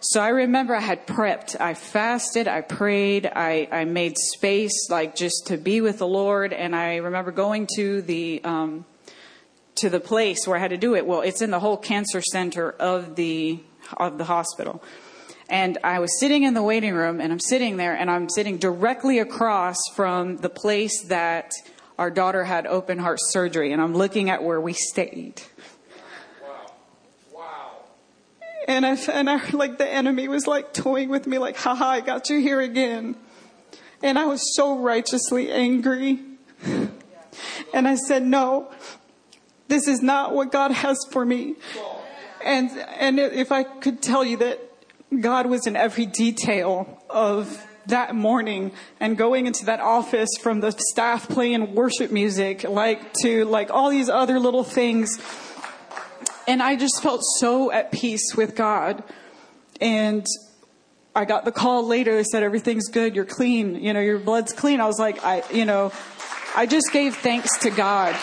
So 0.00 0.20
I 0.20 0.28
remember 0.28 0.76
I 0.76 0.80
had 0.80 1.08
prepped. 1.08 1.60
I 1.60 1.74
fasted, 1.74 2.46
I 2.46 2.60
prayed, 2.60 3.26
I, 3.26 3.68
I 3.72 3.84
made 3.84 4.16
space, 4.16 4.88
like 4.90 5.16
just 5.16 5.48
to 5.48 5.56
be 5.56 5.80
with 5.80 5.98
the 5.98 6.06
Lord. 6.06 6.52
And 6.52 6.74
I 6.76 6.96
remember 6.96 7.32
going 7.32 7.66
to 7.74 8.00
the 8.02 8.40
um, 8.44 8.84
to 9.76 9.90
the 9.90 9.98
place 10.00 10.46
where 10.46 10.56
I 10.56 10.60
had 10.60 10.70
to 10.70 10.76
do 10.76 10.94
it. 10.94 11.04
Well, 11.04 11.22
it's 11.22 11.42
in 11.42 11.50
the 11.50 11.58
whole 11.58 11.76
cancer 11.76 12.22
center 12.22 12.70
of 12.70 13.16
the 13.16 13.60
of 13.96 14.18
the 14.18 14.24
hospital. 14.24 14.82
And 15.48 15.78
I 15.82 15.98
was 15.98 16.20
sitting 16.20 16.44
in 16.44 16.54
the 16.54 16.62
waiting 16.62 16.94
room, 16.94 17.20
and 17.20 17.32
I'm 17.32 17.40
sitting 17.40 17.76
there, 17.76 17.94
and 17.94 18.10
I'm 18.10 18.28
sitting 18.28 18.58
directly 18.58 19.18
across 19.18 19.78
from 19.96 20.36
the 20.36 20.50
place 20.50 21.04
that 21.04 21.52
our 21.98 22.10
daughter 22.10 22.44
had 22.44 22.66
open 22.66 22.98
heart 22.98 23.18
surgery, 23.20 23.72
and 23.72 23.82
I'm 23.82 23.94
looking 23.94 24.30
at 24.30 24.44
where 24.44 24.60
we 24.60 24.74
stayed. 24.74 25.42
And 28.68 28.84
I, 28.84 28.96
and 29.12 29.30
I, 29.30 29.48
like 29.50 29.78
the 29.78 29.88
enemy 29.88 30.28
was 30.28 30.46
like 30.46 30.74
toying 30.74 31.08
with 31.08 31.26
me, 31.26 31.38
like, 31.38 31.56
haha, 31.56 31.86
I 31.86 32.00
got 32.00 32.28
you 32.28 32.38
here 32.38 32.60
again. 32.60 33.16
And 34.02 34.18
I 34.18 34.26
was 34.26 34.54
so 34.54 34.78
righteously 34.78 35.50
angry. 35.50 36.20
And 37.72 37.86
I 37.86 37.94
said, 37.94 38.24
no, 38.24 38.70
this 39.68 39.86
is 39.86 40.02
not 40.02 40.34
what 40.34 40.50
God 40.50 40.70
has 40.70 40.98
for 41.10 41.24
me. 41.24 41.54
And, 42.44 42.70
and 42.70 43.20
if 43.20 43.52
I 43.52 43.62
could 43.62 44.02
tell 44.02 44.24
you 44.24 44.38
that 44.38 44.58
God 45.20 45.46
was 45.46 45.66
in 45.66 45.76
every 45.76 46.06
detail 46.06 47.02
of 47.08 47.64
that 47.86 48.14
morning 48.14 48.72
and 48.98 49.16
going 49.16 49.46
into 49.46 49.66
that 49.66 49.80
office 49.80 50.30
from 50.40 50.60
the 50.60 50.72
staff 50.72 51.28
playing 51.28 51.74
worship 51.74 52.10
music, 52.10 52.64
like 52.64 53.12
to 53.22 53.44
like 53.44 53.70
all 53.70 53.90
these 53.90 54.08
other 54.08 54.40
little 54.40 54.64
things 54.64 55.20
and 56.48 56.62
I 56.62 56.76
just 56.76 57.02
felt 57.02 57.20
so 57.38 57.70
at 57.70 57.92
peace 57.92 58.34
with 58.34 58.56
God. 58.56 59.04
And 59.80 60.26
I 61.14 61.26
got 61.26 61.44
the 61.44 61.52
call 61.52 61.86
later. 61.86 62.16
They 62.16 62.24
said, 62.24 62.42
everything's 62.42 62.88
good. 62.88 63.14
You're 63.14 63.26
clean. 63.26 63.76
You 63.76 63.92
know, 63.92 64.00
your 64.00 64.18
blood's 64.18 64.52
clean. 64.52 64.80
I 64.80 64.86
was 64.86 64.98
like, 64.98 65.22
I, 65.22 65.44
you 65.52 65.66
know, 65.66 65.92
I 66.56 66.64
just 66.64 66.90
gave 66.90 67.14
thanks 67.16 67.58
to 67.58 67.70
God. 67.70 68.14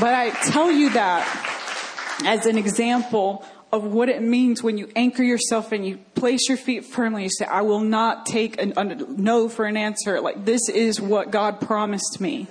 But 0.00 0.14
I 0.14 0.30
tell 0.50 0.70
you 0.70 0.90
that 0.90 2.22
as 2.26 2.44
an 2.46 2.58
example 2.58 3.44
of 3.72 3.84
what 3.84 4.10
it 4.10 4.20
means 4.20 4.62
when 4.62 4.76
you 4.76 4.90
anchor 4.94 5.22
yourself 5.22 5.72
and 5.72 5.86
you 5.86 5.96
place 6.14 6.46
your 6.46 6.58
feet 6.58 6.84
firmly. 6.84 7.22
You 7.22 7.30
say, 7.30 7.46
I 7.46 7.62
will 7.62 7.80
not 7.80 8.26
take 8.26 8.60
a 8.60 8.66
no 8.66 9.48
for 9.48 9.64
an 9.64 9.78
answer. 9.78 10.20
Like, 10.20 10.44
this 10.44 10.68
is 10.68 11.00
what 11.00 11.30
God 11.30 11.58
promised 11.58 12.20
me 12.20 12.48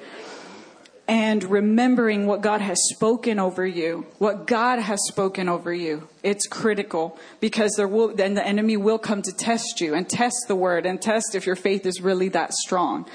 and 1.12 1.44
remembering 1.44 2.26
what 2.26 2.40
God 2.40 2.62
has 2.62 2.78
spoken 2.90 3.38
over 3.38 3.68
you, 3.68 4.06
what 4.18 4.48
God 4.48 4.80
has 4.80 5.06
spoken 5.10 5.50
over 5.50 5.74
you. 5.74 6.08
It's 6.24 6.48
critical 6.48 7.20
because 7.42 7.74
there 7.76 7.88
will, 7.90 8.16
then 8.16 8.34
the 8.34 8.48
enemy 8.48 8.78
will 8.78 8.98
come 8.98 9.22
to 9.24 9.34
test 9.34 9.82
you 9.82 9.94
and 9.94 10.10
test 10.10 10.46
the 10.48 10.56
word 10.56 10.86
and 10.86 11.02
test 11.02 11.36
if 11.36 11.46
your 11.46 11.58
faith 11.58 11.86
is 11.86 12.00
really 12.00 12.30
that 12.30 12.54
strong. 12.54 13.10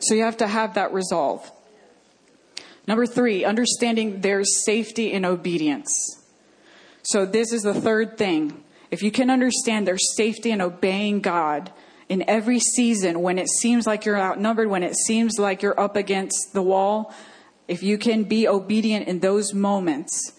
So 0.00 0.16
you 0.16 0.24
have 0.24 0.38
to 0.38 0.48
have 0.48 0.74
that 0.74 0.92
resolve. 0.92 1.48
Number 2.88 3.06
three, 3.06 3.44
understanding 3.44 4.22
there's 4.22 4.64
safety 4.64 5.12
in 5.12 5.24
obedience. 5.24 5.94
So 7.04 7.26
this 7.26 7.52
is 7.52 7.62
the 7.62 7.74
third 7.74 8.18
thing. 8.18 8.64
If 8.90 9.04
you 9.04 9.12
can 9.12 9.30
understand 9.30 9.86
there's 9.86 10.16
safety 10.16 10.50
in 10.50 10.60
obeying 10.60 11.20
God 11.20 11.70
in 12.08 12.28
every 12.28 12.58
season 12.58 13.22
when 13.22 13.38
it 13.38 13.48
seems 13.48 13.86
like 13.86 14.04
you're 14.04 14.20
outnumbered, 14.20 14.68
when 14.68 14.82
it 14.82 14.96
seems 14.96 15.38
like 15.38 15.62
you're 15.62 15.78
up 15.78 15.94
against 15.94 16.52
the 16.52 16.62
wall, 16.62 17.14
if 17.68 17.82
you 17.82 17.98
can 17.98 18.24
be 18.24 18.46
obedient 18.46 19.08
in 19.08 19.20
those 19.20 19.52
moments, 19.52 20.32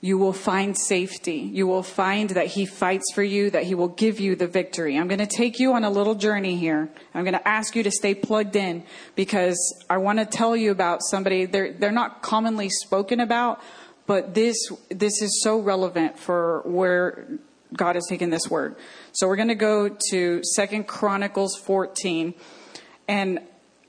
you 0.00 0.18
will 0.18 0.34
find 0.34 0.76
safety. 0.76 1.36
You 1.36 1.66
will 1.66 1.82
find 1.82 2.28
that 2.30 2.48
He 2.48 2.66
fights 2.66 3.10
for 3.14 3.22
you, 3.22 3.48
that 3.50 3.62
He 3.62 3.74
will 3.74 3.88
give 3.88 4.20
you 4.20 4.36
the 4.36 4.46
victory. 4.46 4.98
I'm 4.98 5.08
going 5.08 5.18
to 5.18 5.26
take 5.26 5.58
you 5.58 5.72
on 5.72 5.82
a 5.82 5.88
little 5.88 6.14
journey 6.14 6.56
here. 6.56 6.90
I'm 7.14 7.24
going 7.24 7.32
to 7.32 7.48
ask 7.48 7.74
you 7.74 7.82
to 7.84 7.90
stay 7.90 8.14
plugged 8.14 8.54
in 8.54 8.84
because 9.14 9.56
I 9.88 9.96
want 9.96 10.18
to 10.18 10.26
tell 10.26 10.54
you 10.54 10.72
about 10.72 11.02
somebody. 11.02 11.46
They're, 11.46 11.72
they're 11.72 11.90
not 11.90 12.20
commonly 12.20 12.68
spoken 12.68 13.18
about, 13.18 13.62
but 14.06 14.34
this, 14.34 14.56
this 14.90 15.22
is 15.22 15.42
so 15.42 15.58
relevant 15.58 16.18
for 16.18 16.60
where 16.66 17.26
God 17.74 17.94
has 17.94 18.04
taken 18.06 18.28
this 18.28 18.50
word. 18.50 18.76
So 19.12 19.26
we're 19.26 19.36
going 19.36 19.48
to 19.48 19.54
go 19.54 19.96
to 20.10 20.42
Second 20.54 20.86
Chronicles 20.86 21.56
14. 21.56 22.34
And 23.08 23.40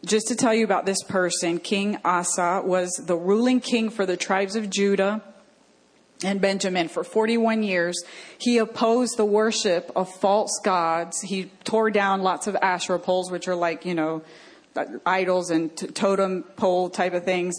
just 0.05 0.27
to 0.27 0.35
tell 0.35 0.53
you 0.53 0.63
about 0.63 0.85
this 0.85 1.01
person, 1.03 1.59
King 1.59 1.97
Asa 2.05 2.61
was 2.63 2.91
the 2.91 3.15
ruling 3.15 3.59
king 3.59 3.89
for 3.89 4.05
the 4.05 4.17
tribes 4.17 4.55
of 4.55 4.69
Judah 4.69 5.21
and 6.23 6.39
Benjamin 6.39 6.87
for 6.87 7.03
41 7.03 7.63
years. 7.63 8.01
He 8.37 8.57
opposed 8.57 9.17
the 9.17 9.25
worship 9.25 9.91
of 9.95 10.09
false 10.09 10.59
gods. 10.63 11.21
He 11.21 11.51
tore 11.63 11.91
down 11.91 12.21
lots 12.21 12.47
of 12.47 12.55
Asherah 12.55 12.99
poles, 12.99 13.31
which 13.31 13.47
are 13.47 13.55
like, 13.55 13.85
you 13.85 13.93
know, 13.93 14.23
idols 15.05 15.49
and 15.49 15.75
t- 15.75 15.87
totem 15.87 16.43
pole 16.55 16.89
type 16.89 17.13
of 17.13 17.23
things. 17.23 17.55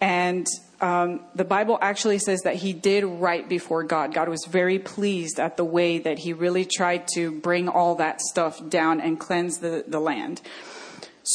And 0.00 0.46
um, 0.80 1.20
the 1.34 1.44
Bible 1.44 1.78
actually 1.80 2.18
says 2.18 2.40
that 2.42 2.56
he 2.56 2.72
did 2.72 3.04
right 3.04 3.48
before 3.48 3.84
God. 3.84 4.12
God 4.12 4.28
was 4.28 4.44
very 4.44 4.78
pleased 4.78 5.38
at 5.38 5.56
the 5.56 5.64
way 5.64 5.98
that 5.98 6.18
he 6.18 6.32
really 6.32 6.64
tried 6.64 7.08
to 7.14 7.30
bring 7.30 7.68
all 7.68 7.94
that 7.96 8.20
stuff 8.20 8.68
down 8.68 9.00
and 9.00 9.18
cleanse 9.18 9.58
the, 9.58 9.84
the 9.86 10.00
land. 10.00 10.42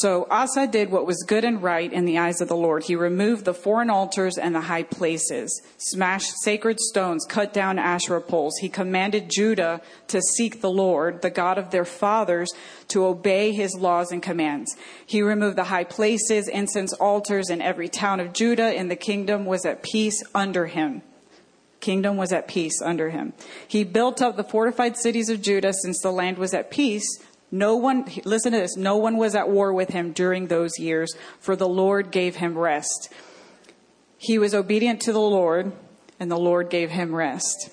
So 0.00 0.26
Asa 0.30 0.66
did 0.66 0.90
what 0.90 1.04
was 1.04 1.22
good 1.26 1.44
and 1.44 1.62
right 1.62 1.92
in 1.92 2.06
the 2.06 2.16
eyes 2.16 2.40
of 2.40 2.48
the 2.48 2.56
Lord. 2.56 2.84
He 2.84 2.96
removed 2.96 3.44
the 3.44 3.52
foreign 3.52 3.90
altars 3.90 4.38
and 4.38 4.54
the 4.54 4.62
high 4.62 4.84
places, 4.84 5.60
smashed 5.76 6.32
sacred 6.42 6.80
stones, 6.80 7.26
cut 7.28 7.52
down 7.52 7.78
Asherah 7.78 8.22
poles. 8.22 8.56
He 8.62 8.70
commanded 8.70 9.30
Judah 9.30 9.82
to 10.08 10.22
seek 10.22 10.62
the 10.62 10.70
Lord, 10.70 11.20
the 11.20 11.28
God 11.28 11.58
of 11.58 11.70
their 11.70 11.84
fathers, 11.84 12.50
to 12.88 13.04
obey 13.04 13.52
his 13.52 13.74
laws 13.74 14.10
and 14.10 14.22
commands. 14.22 14.74
He 15.04 15.20
removed 15.20 15.56
the 15.56 15.64
high 15.64 15.84
places, 15.84 16.48
incense 16.48 16.94
altars, 16.94 17.50
and 17.50 17.60
every 17.60 17.90
town 17.90 18.20
of 18.20 18.32
Judah 18.32 18.74
in 18.74 18.88
the 18.88 18.96
kingdom 18.96 19.44
was 19.44 19.66
at 19.66 19.82
peace 19.82 20.22
under 20.34 20.66
him 20.66 21.02
kingdom 21.80 22.18
was 22.18 22.30
at 22.30 22.46
peace 22.46 22.82
under 22.82 23.08
him. 23.08 23.32
He 23.66 23.84
built 23.84 24.20
up 24.20 24.36
the 24.36 24.44
fortified 24.44 24.98
cities 24.98 25.30
of 25.30 25.40
Judah 25.40 25.72
since 25.72 26.00
the 26.02 26.12
land 26.12 26.36
was 26.36 26.52
at 26.52 26.70
peace 26.70 27.06
no 27.50 27.76
one, 27.76 28.06
listen 28.24 28.52
to 28.52 28.58
this, 28.58 28.76
no 28.76 28.96
one 28.96 29.16
was 29.16 29.34
at 29.34 29.48
war 29.48 29.72
with 29.72 29.90
him 29.90 30.12
during 30.12 30.46
those 30.46 30.78
years, 30.78 31.14
for 31.40 31.56
the 31.56 31.68
Lord 31.68 32.10
gave 32.10 32.36
him 32.36 32.56
rest. 32.56 33.12
He 34.18 34.38
was 34.38 34.54
obedient 34.54 35.00
to 35.02 35.12
the 35.12 35.20
Lord, 35.20 35.72
and 36.18 36.30
the 36.30 36.38
Lord 36.38 36.70
gave 36.70 36.90
him 36.90 37.14
rest. 37.14 37.70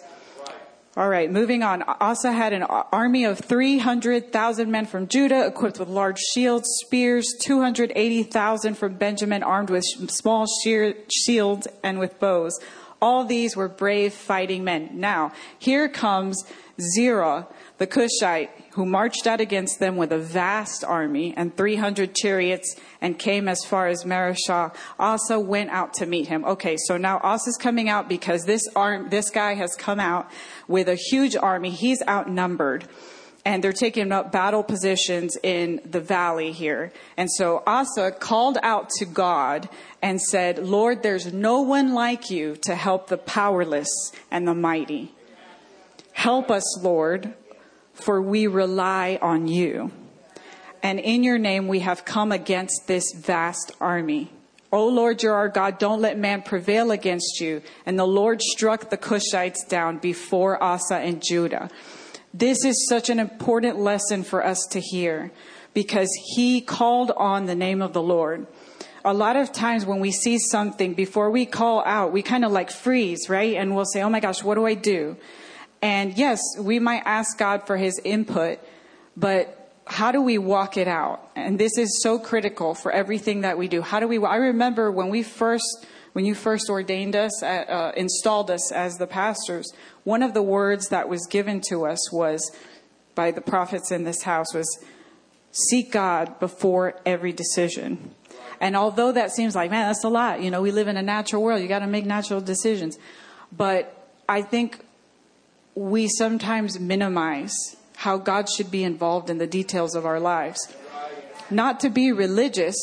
All 0.96 1.10
right, 1.10 1.30
moving 1.30 1.62
on. 1.62 1.84
Asa 1.84 2.32
had 2.32 2.54
an 2.54 2.64
army 2.64 3.24
of 3.24 3.38
300,000 3.38 4.72
men 4.72 4.88
from 4.88 5.08
Judah 5.08 5.46
equipped 5.46 5.78
with 5.78 5.90
large 5.90 6.18
shields, 6.18 6.68
spears, 6.84 7.36
280,000 7.44 8.74
from 8.74 8.96
Benjamin 8.96 9.44
armed 9.44 9.70
with 9.70 9.84
small 9.84 10.48
shields 10.48 11.68
and 11.84 12.00
with 12.00 12.20
bows. 12.20 12.60
All 13.00 13.26
these 13.26 13.56
were 13.56 13.68
brave 13.68 14.12
fighting 14.12 14.64
men. 14.64 14.90
Now, 14.94 15.34
here 15.60 15.88
comes 15.88 16.44
Zerah, 16.82 17.48
the 17.78 17.86
Cushite, 17.86 18.50
who 18.78 18.86
marched 18.86 19.26
out 19.26 19.42
against 19.42 19.80
them 19.80 19.98
with 19.98 20.12
a 20.12 20.20
vast 20.20 20.84
army 20.84 21.34
and 21.36 21.58
300 21.58 22.14
chariots 22.14 22.76
and 23.02 23.18
came 23.18 23.48
as 23.48 23.66
far 23.66 23.88
as 23.88 24.04
Mareshah. 24.04 24.72
Asa 25.00 25.40
went 25.40 25.72
out 25.72 25.96
to 25.96 26.06
meet 26.06 26.28
him. 26.28 26.46
Okay, 26.46 26.78
so 26.86 26.96
now 26.96 27.20
Asa's 27.24 27.58
coming 27.58 27.90
out 27.90 28.08
because 28.08 28.46
this 28.46 28.62
arm, 28.76 29.10
this 29.10 29.32
guy 29.32 29.56
has 29.56 29.74
come 29.74 30.00
out 30.00 30.30
with 30.68 30.90
a 30.90 30.94
huge 30.94 31.36
army. 31.36 31.72
He's 31.72 32.04
outnumbered 32.08 32.88
and 33.44 33.64
they're 33.64 33.74
taking 33.74 34.12
up 34.12 34.32
battle 34.32 34.62
positions 34.62 35.36
in 35.42 35.82
the 35.84 36.00
valley 36.00 36.52
here. 36.52 36.94
And 37.18 37.32
so 37.32 37.64
Asa 37.66 38.12
called 38.12 38.60
out 38.62 38.92
to 39.00 39.06
God 39.06 39.70
and 40.04 40.22
said, 40.22 40.60
Lord, 40.60 41.02
there's 41.02 41.34
no 41.34 41.62
one 41.62 41.96
like 41.96 42.30
you 42.30 42.56
to 42.58 42.76
help 42.76 43.08
the 43.08 43.18
powerless 43.18 44.12
and 44.30 44.48
the 44.48 44.54
mighty. 44.54 45.14
Help 46.14 46.52
us, 46.52 46.80
Lord, 46.84 47.34
for 48.02 48.22
we 48.22 48.48
rely 48.48 49.20
on 49.22 49.48
you. 49.48 49.92
And 50.84 51.00
in 51.00 51.24
your 51.24 51.38
name 51.38 51.68
we 51.68 51.80
have 51.80 52.06
come 52.06 52.32
against 52.32 52.88
this 52.88 53.14
vast 53.16 53.72
army. 53.82 54.32
O 54.72 54.88
Lord, 54.88 55.24
you're 55.24 55.34
our 55.34 55.48
God. 55.48 55.80
Don't 55.80 56.02
let 56.02 56.18
man 56.18 56.42
prevail 56.42 56.92
against 56.92 57.40
you. 57.40 57.62
And 57.86 57.98
the 57.98 58.06
Lord 58.06 58.42
struck 58.42 58.90
the 58.90 58.98
Cushites 58.98 59.68
down 59.68 59.98
before 59.98 60.62
Asa 60.62 60.98
and 60.98 61.24
Judah. 61.24 61.70
This 62.34 62.66
is 62.66 62.88
such 62.88 63.10
an 63.10 63.20
important 63.20 63.80
lesson 63.80 64.24
for 64.24 64.46
us 64.46 64.66
to 64.72 64.82
hear 64.82 65.32
because 65.74 66.10
he 66.36 66.60
called 66.60 67.12
on 67.12 67.46
the 67.46 67.56
name 67.56 67.82
of 67.82 67.94
the 67.94 68.02
Lord. 68.02 68.46
A 69.06 69.14
lot 69.14 69.38
of 69.38 69.54
times 69.54 69.86
when 69.86 70.02
we 70.02 70.12
see 70.12 70.38
something, 70.38 70.94
before 70.94 71.32
we 71.32 71.46
call 71.46 71.82
out, 71.86 72.12
we 72.12 72.22
kind 72.22 72.44
of 72.44 72.52
like 72.52 72.70
freeze, 72.70 73.30
right? 73.30 73.56
And 73.56 73.74
we'll 73.74 73.86
say, 73.86 74.02
Oh 74.02 74.10
my 74.10 74.20
gosh, 74.20 74.44
what 74.44 74.56
do 74.56 74.66
I 74.66 74.74
do? 74.74 75.16
And 75.82 76.18
yes, 76.18 76.42
we 76.60 76.80
might 76.80 77.04
ask 77.06 77.38
God 77.38 77.68
for 77.68 77.78
his 77.78 78.00
input, 78.04 78.60
but 79.16 79.54
how 79.86 80.12
do 80.12 80.22
we 80.22 80.38
walk 80.38 80.78
it 80.78 80.88
out? 80.88 81.30
And 81.36 81.60
this 81.60 81.78
is 81.78 82.02
so 82.02 82.20
critical 82.20 82.74
for 82.74 82.92
everything 82.92 83.42
that 83.42 83.58
we 83.58 83.68
do. 83.68 83.82
How 83.82 84.00
do 84.00 84.08
we, 84.08 84.24
I 84.24 84.36
remember 84.36 84.92
when 84.92 85.10
we 85.10 85.24
first, 85.24 85.86
when 86.14 86.26
you 86.26 86.36
first 86.36 86.70
ordained 86.70 87.16
us, 87.16 87.44
uh, 87.44 87.46
uh, 87.46 87.92
installed 87.96 88.52
us 88.52 88.72
as 88.72 88.98
the 88.98 89.08
pastors, 89.08 89.72
one 90.04 90.24
of 90.24 90.34
the 90.34 90.42
words 90.42 90.90
that 90.90 91.08
was 91.08 91.26
given 91.28 91.62
to 91.70 91.86
us 91.86 92.12
was, 92.12 92.52
by 93.16 93.32
the 93.32 93.42
prophets 93.42 93.92
in 93.92 94.04
this 94.04 94.24
house, 94.24 94.54
was 94.54 94.68
seek 95.52 95.92
God 95.92 96.40
before 96.40 97.00
every 97.06 97.32
decision. 97.32 98.12
And 98.60 98.76
although 98.76 99.12
that 99.12 99.32
seems 99.32 99.56
like, 99.56 99.72
man, 99.72 99.88
that's 99.88 100.04
a 100.04 100.10
lot, 100.10 100.42
you 100.42 100.52
know, 100.52 100.62
we 100.62 100.72
live 100.72 100.88
in 100.88 100.98
a 100.98 101.02
natural 101.02 101.44
world, 101.44 101.62
you 101.62 101.68
got 101.68 101.80
to 101.80 101.88
make 101.88 102.06
natural 102.06 102.42
decisions. 102.42 102.98
But 103.56 104.12
I 104.28 104.42
think 104.42 104.84
we 105.78 106.08
sometimes 106.08 106.80
minimize 106.80 107.54
how 107.98 108.18
God 108.18 108.50
should 108.50 108.72
be 108.72 108.84
involved 108.84 109.30
in 109.30 109.38
the 109.38 109.46
details 109.46 109.94
of 109.94 110.08
our 110.08 110.20
lives. 110.20 110.74
Not 111.52 111.80
to 111.82 111.90
be 111.90 112.12
religious, 112.12 112.76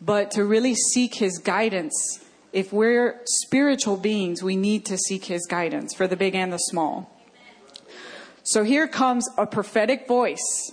but 0.00 0.30
to 0.32 0.44
really 0.46 0.74
seek 0.74 1.16
His 1.16 1.38
guidance. 1.38 2.24
If 2.54 2.72
we're 2.72 3.20
spiritual 3.26 3.98
beings, 3.98 4.42
we 4.42 4.56
need 4.56 4.86
to 4.86 4.96
seek 4.96 5.26
His 5.26 5.46
guidance 5.46 5.94
for 5.94 6.06
the 6.06 6.16
big 6.16 6.34
and 6.34 6.50
the 6.50 6.56
small. 6.56 7.14
So 8.42 8.64
here 8.64 8.88
comes 8.88 9.28
a 9.36 9.46
prophetic 9.46 10.08
voice 10.08 10.72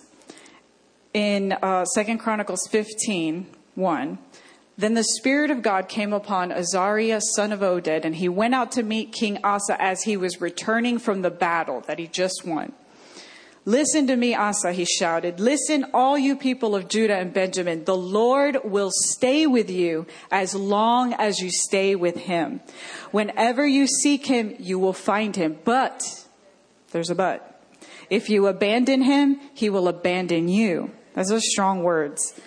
in 1.14 1.52
uh, 1.52 1.84
2 1.94 2.18
Chronicles 2.18 2.66
15 2.72 3.46
1. 3.76 4.18
Then 4.78 4.94
the 4.94 5.04
Spirit 5.04 5.50
of 5.50 5.64
God 5.64 5.90
came 5.90 6.14
upon 6.14 6.52
Azariah, 6.52 7.20
son 7.36 7.52
of 7.52 7.62
Oded, 7.62 8.06
and 8.06 8.16
he 8.16 8.30
went 8.30 8.54
out 8.54 8.72
to 8.74 8.84
meet 8.84 9.12
King 9.12 9.40
Asa 9.44 9.82
as 9.82 10.04
he 10.04 10.16
was 10.16 10.40
returning 10.40 11.00
from 11.00 11.24
the 11.24 11.32
battle 11.32 11.82
that 11.88 11.98
he 11.98 12.06
just 12.06 12.46
won. 12.46 12.74
Listen 13.66 14.08
to 14.08 14.16
me, 14.16 14.34
Asa, 14.34 14.72
he 14.72 14.86
shouted. 14.86 15.42
Listen, 15.42 15.88
all 15.94 16.18
you 16.18 16.38
people 16.38 16.74
of 16.74 16.88
Judah 16.88 17.18
and 17.18 17.34
Benjamin. 17.34 17.84
The 17.84 17.98
Lord 17.98 18.60
will 18.64 18.92
stay 18.94 19.46
with 19.46 19.70
you 19.70 20.06
as 20.32 20.56
long 20.56 21.12
as 21.14 21.40
you 21.40 21.50
stay 21.50 21.94
with 21.94 22.16
him. 22.16 22.62
Whenever 23.12 23.68
you 23.68 23.88
seek 23.88 24.28
him, 24.28 24.56
you 24.60 24.80
will 24.80 24.94
find 24.94 25.36
him. 25.36 25.58
But, 25.66 26.24
there's 26.92 27.10
a 27.10 27.16
but. 27.16 27.62
If 28.10 28.30
you 28.30 28.48
abandon 28.48 29.02
him, 29.02 29.42
he 29.54 29.70
will 29.70 29.90
abandon 29.90 30.48
you. 30.48 30.92
Those 31.16 31.32
are 31.32 31.42
strong 31.42 31.84
words. 31.84 32.40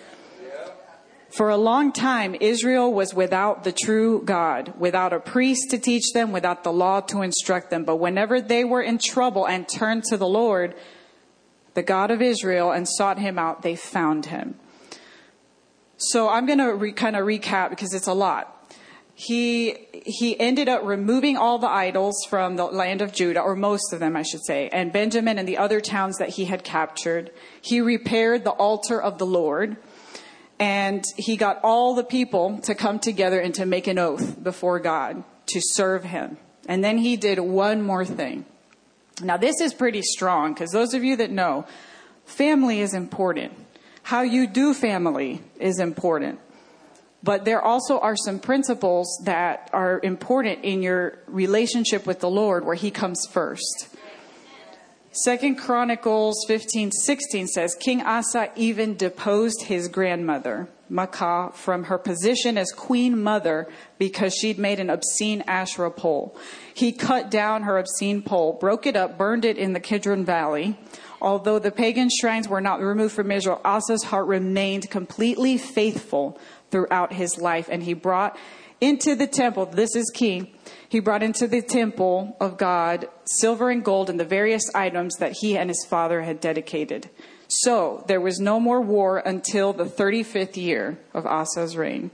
For 1.31 1.49
a 1.49 1.55
long 1.55 1.93
time, 1.93 2.35
Israel 2.41 2.93
was 2.93 3.13
without 3.13 3.63
the 3.63 3.71
true 3.71 4.21
God, 4.23 4.73
without 4.77 5.13
a 5.13 5.19
priest 5.19 5.69
to 5.69 5.77
teach 5.77 6.11
them, 6.13 6.33
without 6.33 6.65
the 6.65 6.73
law 6.73 6.99
to 7.01 7.21
instruct 7.21 7.69
them. 7.69 7.85
But 7.85 7.97
whenever 7.97 8.41
they 8.41 8.65
were 8.65 8.81
in 8.81 8.97
trouble 8.97 9.47
and 9.47 9.67
turned 9.67 10.03
to 10.05 10.17
the 10.17 10.27
Lord, 10.27 10.75
the 11.73 11.83
God 11.83 12.11
of 12.11 12.21
Israel, 12.21 12.71
and 12.71 12.85
sought 12.87 13.17
him 13.17 13.39
out, 13.39 13.61
they 13.61 13.77
found 13.77 14.25
him. 14.25 14.55
So 15.95 16.27
I'm 16.27 16.45
going 16.45 16.59
to 16.59 16.73
re- 16.73 16.91
kind 16.91 17.15
of 17.15 17.25
recap 17.25 17.69
because 17.69 17.93
it's 17.93 18.07
a 18.07 18.13
lot. 18.13 18.57
He, 19.15 19.87
he 20.05 20.37
ended 20.37 20.67
up 20.67 20.83
removing 20.83 21.37
all 21.37 21.59
the 21.59 21.69
idols 21.69 22.25
from 22.27 22.57
the 22.57 22.65
land 22.65 23.01
of 23.01 23.13
Judah, 23.13 23.39
or 23.39 23.55
most 23.55 23.93
of 23.93 24.01
them, 24.01 24.17
I 24.17 24.23
should 24.23 24.43
say, 24.43 24.67
and 24.69 24.91
Benjamin 24.91 25.39
and 25.39 25.47
the 25.47 25.59
other 25.59 25.79
towns 25.79 26.17
that 26.17 26.29
he 26.29 26.45
had 26.45 26.65
captured. 26.65 27.31
He 27.61 27.79
repaired 27.79 28.43
the 28.43 28.51
altar 28.51 29.01
of 29.01 29.17
the 29.17 29.25
Lord 29.25 29.77
and 30.61 31.03
he 31.17 31.37
got 31.37 31.59
all 31.63 31.95
the 31.95 32.03
people 32.03 32.59
to 32.59 32.75
come 32.75 32.99
together 32.99 33.39
and 33.39 33.55
to 33.55 33.65
make 33.65 33.87
an 33.87 33.97
oath 33.97 34.41
before 34.41 34.79
God 34.79 35.23
to 35.47 35.59
serve 35.59 36.03
him. 36.03 36.37
And 36.67 36.83
then 36.83 36.99
he 36.99 37.17
did 37.17 37.39
one 37.39 37.81
more 37.81 38.05
thing. 38.05 38.45
Now, 39.23 39.37
this 39.37 39.59
is 39.59 39.73
pretty 39.73 40.03
strong 40.03 40.53
because 40.53 40.69
those 40.69 40.93
of 40.93 41.03
you 41.03 41.15
that 41.15 41.31
know, 41.31 41.65
family 42.25 42.79
is 42.79 42.93
important. 42.93 43.53
How 44.03 44.21
you 44.21 44.45
do 44.45 44.75
family 44.75 45.41
is 45.59 45.79
important. 45.79 46.39
But 47.23 47.43
there 47.43 47.61
also 47.61 47.99
are 47.99 48.15
some 48.15 48.37
principles 48.37 49.07
that 49.25 49.67
are 49.73 49.99
important 50.03 50.63
in 50.63 50.83
your 50.83 51.17
relationship 51.25 52.05
with 52.05 52.19
the 52.19 52.29
Lord 52.29 52.65
where 52.65 52.75
he 52.75 52.91
comes 52.91 53.25
first. 53.31 53.90
Second 55.13 55.57
Chronicles 55.57 56.45
15, 56.47 56.91
16 56.91 57.47
says, 57.47 57.75
King 57.75 58.01
Asa 58.01 58.49
even 58.55 58.95
deposed 58.95 59.63
his 59.63 59.89
grandmother, 59.89 60.69
Maacah, 60.89 61.53
from 61.53 61.83
her 61.85 61.97
position 61.97 62.57
as 62.57 62.71
queen 62.71 63.21
mother 63.21 63.67
because 63.97 64.33
she'd 64.33 64.57
made 64.57 64.79
an 64.79 64.89
obscene 64.89 65.41
Asherah 65.41 65.91
pole. 65.91 66.37
He 66.73 66.93
cut 66.93 67.29
down 67.29 67.63
her 67.63 67.77
obscene 67.77 68.21
pole, 68.21 68.53
broke 68.53 68.85
it 68.85 68.95
up, 68.95 69.17
burned 69.17 69.43
it 69.43 69.57
in 69.57 69.73
the 69.73 69.81
Kidron 69.81 70.23
Valley. 70.23 70.79
Although 71.21 71.59
the 71.59 71.71
pagan 71.71 72.09
shrines 72.09 72.47
were 72.47 72.61
not 72.61 72.79
removed 72.79 73.13
from 73.13 73.31
Israel, 73.31 73.59
Asa's 73.65 74.03
heart 74.03 74.27
remained 74.27 74.89
completely 74.89 75.57
faithful 75.57 76.39
throughout 76.71 77.13
his 77.13 77.37
life, 77.37 77.67
and 77.69 77.83
he 77.83 77.93
brought 77.93 78.37
into 78.79 79.15
the 79.15 79.27
temple, 79.27 79.67
this 79.67 79.95
is 79.95 80.09
key, 80.13 80.53
he 80.89 80.99
brought 80.99 81.21
into 81.21 81.47
the 81.47 81.61
temple 81.61 82.35
of 82.39 82.57
God 82.57 83.07
silver 83.25 83.69
and 83.69 83.83
gold 83.83 84.09
and 84.09 84.19
the 84.19 84.25
various 84.25 84.63
items 84.73 85.15
that 85.17 85.33
he 85.39 85.57
and 85.57 85.69
his 85.69 85.85
father 85.87 86.23
had 86.23 86.41
dedicated. 86.41 87.09
So 87.47 88.03
there 88.07 88.19
was 88.19 88.39
no 88.39 88.59
more 88.59 88.81
war 88.81 89.19
until 89.19 89.73
the 89.73 89.85
35th 89.85 90.57
year 90.57 90.97
of 91.13 91.25
Asa's 91.25 91.77
reign. 91.77 92.11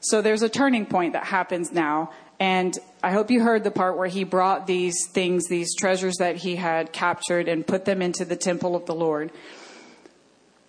So 0.00 0.22
there's 0.22 0.42
a 0.42 0.48
turning 0.48 0.86
point 0.86 1.12
that 1.12 1.24
happens 1.24 1.72
now. 1.72 2.12
And 2.40 2.72
I 3.02 3.10
hope 3.10 3.30
you 3.30 3.42
heard 3.42 3.64
the 3.64 3.72
part 3.72 3.98
where 3.98 4.06
he 4.06 4.22
brought 4.22 4.66
these 4.66 4.96
things, 5.10 5.48
these 5.48 5.74
treasures 5.74 6.16
that 6.18 6.36
he 6.36 6.54
had 6.56 6.92
captured, 6.92 7.48
and 7.48 7.66
put 7.66 7.84
them 7.84 8.00
into 8.00 8.24
the 8.24 8.36
temple 8.36 8.76
of 8.76 8.86
the 8.86 8.94
Lord. 8.94 9.32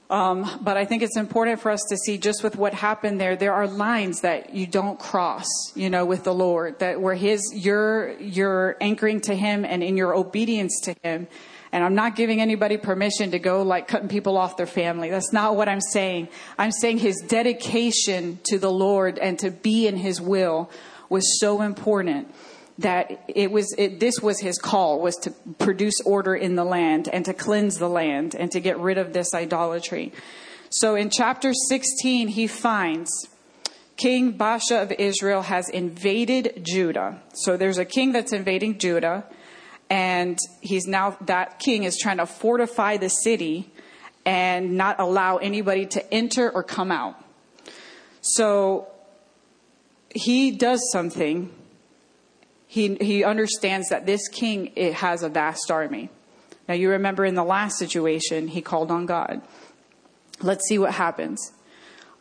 Um, 0.09 0.49
but 0.61 0.75
I 0.75 0.85
think 0.85 1.03
it's 1.03 1.17
important 1.17 1.59
for 1.59 1.69
us 1.69 1.81
to 1.89 1.97
see 1.97 2.17
just 2.17 2.43
with 2.43 2.55
what 2.55 2.73
happened 2.73 3.21
there, 3.21 3.35
there 3.35 3.53
are 3.53 3.67
lines 3.67 4.21
that 4.21 4.55
you 4.55 4.65
don't 4.65 4.97
cross, 4.97 5.45
you 5.75 5.89
know, 5.89 6.03
with 6.03 6.23
the 6.23 6.33
Lord, 6.33 6.79
that 6.79 6.99
where 6.99 7.13
his, 7.13 7.51
you're, 7.53 8.13
you're 8.13 8.75
anchoring 8.81 9.21
to 9.21 9.35
him 9.35 9.65
and 9.65 9.83
in 9.83 9.97
your 9.97 10.15
obedience 10.15 10.79
to 10.85 10.95
him. 11.03 11.27
And 11.71 11.83
I'm 11.83 11.93
not 11.93 12.15
giving 12.15 12.41
anybody 12.41 12.77
permission 12.77 13.29
to 13.31 13.39
go 13.39 13.61
like 13.61 13.87
cutting 13.87 14.07
people 14.07 14.35
off 14.35 14.57
their 14.57 14.65
family. 14.65 15.11
That's 15.11 15.31
not 15.31 15.55
what 15.55 15.69
I'm 15.69 15.81
saying. 15.81 16.29
I'm 16.57 16.71
saying 16.71 16.97
his 16.97 17.23
dedication 17.27 18.39
to 18.45 18.57
the 18.57 18.71
Lord 18.71 19.19
and 19.19 19.37
to 19.39 19.51
be 19.51 19.85
in 19.85 19.95
his 19.95 20.19
will 20.19 20.71
was 21.09 21.39
so 21.39 21.61
important 21.61 22.33
that 22.79 23.23
it 23.27 23.51
was 23.51 23.73
it, 23.77 23.99
this 23.99 24.19
was 24.21 24.39
his 24.39 24.57
call 24.57 24.99
was 24.99 25.15
to 25.17 25.31
produce 25.57 25.99
order 26.05 26.35
in 26.35 26.55
the 26.55 26.63
land 26.63 27.09
and 27.11 27.25
to 27.25 27.33
cleanse 27.33 27.77
the 27.77 27.89
land 27.89 28.35
and 28.35 28.51
to 28.51 28.59
get 28.59 28.79
rid 28.79 28.97
of 28.97 29.13
this 29.13 29.33
idolatry. 29.33 30.13
So 30.69 30.95
in 30.95 31.09
chapter 31.09 31.53
16 31.53 32.29
he 32.29 32.47
finds 32.47 33.11
king 33.97 34.37
Baasha 34.37 34.81
of 34.81 34.91
israel 34.93 35.43
has 35.43 35.67
invaded 35.69 36.65
judah. 36.65 37.21
So 37.33 37.57
there's 37.57 37.77
a 37.77 37.85
king 37.85 38.13
that's 38.13 38.31
invading 38.31 38.79
judah 38.79 39.25
and 39.89 40.39
he's 40.61 40.87
now 40.87 41.17
that 41.21 41.59
king 41.59 41.83
is 41.83 41.97
trying 41.97 42.17
to 42.17 42.25
fortify 42.25 42.95
the 42.95 43.09
city 43.09 43.71
and 44.25 44.77
not 44.77 44.99
allow 44.99 45.37
anybody 45.37 45.85
to 45.87 46.13
enter 46.13 46.49
or 46.49 46.63
come 46.63 46.91
out. 46.91 47.15
So 48.21 48.87
he 50.13 50.51
does 50.51 50.81
something 50.91 51.51
he, 52.71 52.93
he 53.01 53.23
understands 53.23 53.89
that 53.89 54.05
this 54.05 54.27
king 54.27 54.71
it 54.75 54.93
has 54.93 55.23
a 55.23 55.29
vast 55.29 55.71
army. 55.71 56.11
Now, 56.67 56.75
you 56.75 56.91
remember 56.91 57.25
in 57.25 57.33
the 57.33 57.43
last 57.43 57.79
situation, 57.79 58.47
he 58.47 58.61
called 58.61 58.91
on 58.91 59.07
God. 59.07 59.41
Let's 60.39 60.67
see 60.67 60.77
what 60.77 60.93
happens. 60.93 61.51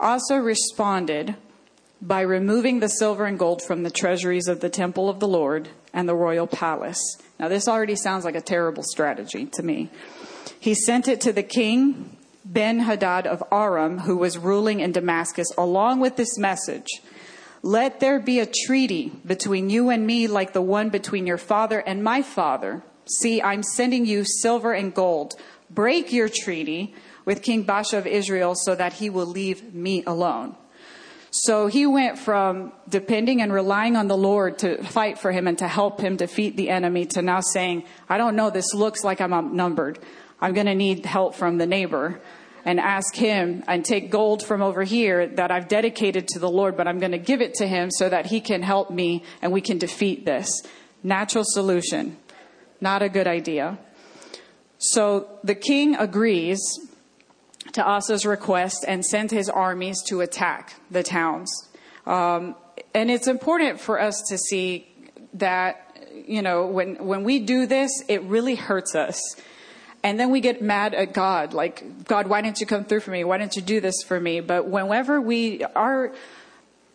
Asa 0.00 0.40
responded 0.40 1.36
by 2.00 2.22
removing 2.22 2.80
the 2.80 2.88
silver 2.88 3.26
and 3.26 3.38
gold 3.38 3.60
from 3.60 3.82
the 3.82 3.90
treasuries 3.90 4.48
of 4.48 4.60
the 4.60 4.70
temple 4.70 5.10
of 5.10 5.20
the 5.20 5.28
Lord 5.28 5.68
and 5.92 6.08
the 6.08 6.14
royal 6.14 6.46
palace. 6.46 7.18
Now, 7.38 7.48
this 7.48 7.68
already 7.68 7.96
sounds 7.96 8.24
like 8.24 8.34
a 8.34 8.40
terrible 8.40 8.82
strategy 8.82 9.44
to 9.44 9.62
me. 9.62 9.90
He 10.58 10.74
sent 10.74 11.08
it 11.08 11.20
to 11.20 11.32
the 11.34 11.42
king, 11.42 12.16
Ben 12.46 12.80
Hadad 12.80 13.26
of 13.26 13.42
Aram, 13.52 13.98
who 13.98 14.16
was 14.16 14.38
ruling 14.38 14.80
in 14.80 14.92
Damascus, 14.92 15.52
along 15.58 16.00
with 16.00 16.16
this 16.16 16.38
message 16.38 16.88
let 17.62 18.00
there 18.00 18.20
be 18.20 18.38
a 18.38 18.46
treaty 18.46 19.10
between 19.26 19.70
you 19.70 19.90
and 19.90 20.06
me 20.06 20.26
like 20.26 20.52
the 20.52 20.62
one 20.62 20.90
between 20.90 21.26
your 21.26 21.38
father 21.38 21.80
and 21.80 22.04
my 22.04 22.22
father. 22.22 22.82
See, 23.20 23.42
I'm 23.42 23.62
sending 23.62 24.06
you 24.06 24.24
silver 24.24 24.72
and 24.72 24.94
gold. 24.94 25.34
Break 25.70 26.12
your 26.12 26.28
treaty 26.28 26.94
with 27.24 27.42
King 27.42 27.64
Baasha 27.64 27.98
of 27.98 28.06
Israel 28.06 28.54
so 28.54 28.74
that 28.74 28.94
he 28.94 29.10
will 29.10 29.26
leave 29.26 29.74
me 29.74 30.04
alone. 30.06 30.56
So 31.30 31.66
he 31.66 31.86
went 31.86 32.18
from 32.18 32.72
depending 32.88 33.42
and 33.42 33.52
relying 33.52 33.96
on 33.96 34.08
the 34.08 34.16
Lord 34.16 34.58
to 34.60 34.82
fight 34.82 35.18
for 35.18 35.30
him 35.30 35.46
and 35.46 35.58
to 35.58 35.68
help 35.68 36.00
him 36.00 36.16
defeat 36.16 36.56
the 36.56 36.70
enemy 36.70 37.04
to 37.06 37.22
now 37.22 37.40
saying, 37.40 37.84
I 38.08 38.16
don't 38.16 38.34
know, 38.34 38.50
this 38.50 38.72
looks 38.72 39.04
like 39.04 39.20
I'm 39.20 39.34
outnumbered. 39.34 39.98
I'm 40.40 40.54
going 40.54 40.66
to 40.66 40.74
need 40.74 41.04
help 41.04 41.34
from 41.34 41.58
the 41.58 41.66
neighbor 41.66 42.20
and 42.68 42.78
ask 42.78 43.14
him 43.14 43.64
and 43.66 43.82
take 43.82 44.10
gold 44.10 44.44
from 44.44 44.60
over 44.60 44.82
here 44.82 45.26
that 45.26 45.50
I've 45.50 45.68
dedicated 45.68 46.28
to 46.28 46.38
the 46.38 46.50
Lord, 46.50 46.76
but 46.76 46.86
I'm 46.86 46.98
going 46.98 47.12
to 47.12 47.18
give 47.18 47.40
it 47.40 47.54
to 47.54 47.66
him 47.66 47.90
so 47.90 48.10
that 48.10 48.26
he 48.26 48.42
can 48.42 48.60
help 48.60 48.90
me 48.90 49.24
and 49.40 49.52
we 49.52 49.62
can 49.62 49.78
defeat 49.78 50.26
this. 50.26 50.50
Natural 51.02 51.44
solution. 51.46 52.18
Not 52.78 53.00
a 53.00 53.08
good 53.08 53.26
idea. 53.26 53.78
So 54.76 55.30
the 55.42 55.54
king 55.54 55.96
agrees 55.96 56.60
to 57.72 57.82
Asa's 57.82 58.26
request 58.26 58.84
and 58.86 59.02
sent 59.02 59.30
his 59.30 59.48
armies 59.48 60.02
to 60.08 60.20
attack 60.20 60.74
the 60.90 61.02
towns. 61.02 61.50
Um, 62.04 62.54
and 62.92 63.10
it's 63.10 63.28
important 63.28 63.80
for 63.80 63.98
us 63.98 64.20
to 64.28 64.36
see 64.36 64.94
that, 65.32 65.98
you 66.26 66.42
know, 66.42 66.66
when, 66.66 66.96
when 66.96 67.24
we 67.24 67.38
do 67.38 67.64
this, 67.64 68.04
it 68.08 68.22
really 68.24 68.56
hurts 68.56 68.94
us 68.94 69.18
and 70.02 70.18
then 70.18 70.30
we 70.30 70.40
get 70.40 70.62
mad 70.62 70.94
at 70.94 71.12
God, 71.12 71.52
like, 71.52 72.04
God, 72.04 72.28
why 72.28 72.40
didn't 72.40 72.60
you 72.60 72.66
come 72.66 72.84
through 72.84 73.00
for 73.00 73.10
me? 73.10 73.24
Why 73.24 73.38
didn't 73.38 73.56
you 73.56 73.62
do 73.62 73.80
this 73.80 74.02
for 74.06 74.20
me? 74.20 74.40
But 74.40 74.68
whenever 74.68 75.20
we 75.20 75.64
are, 75.64 76.12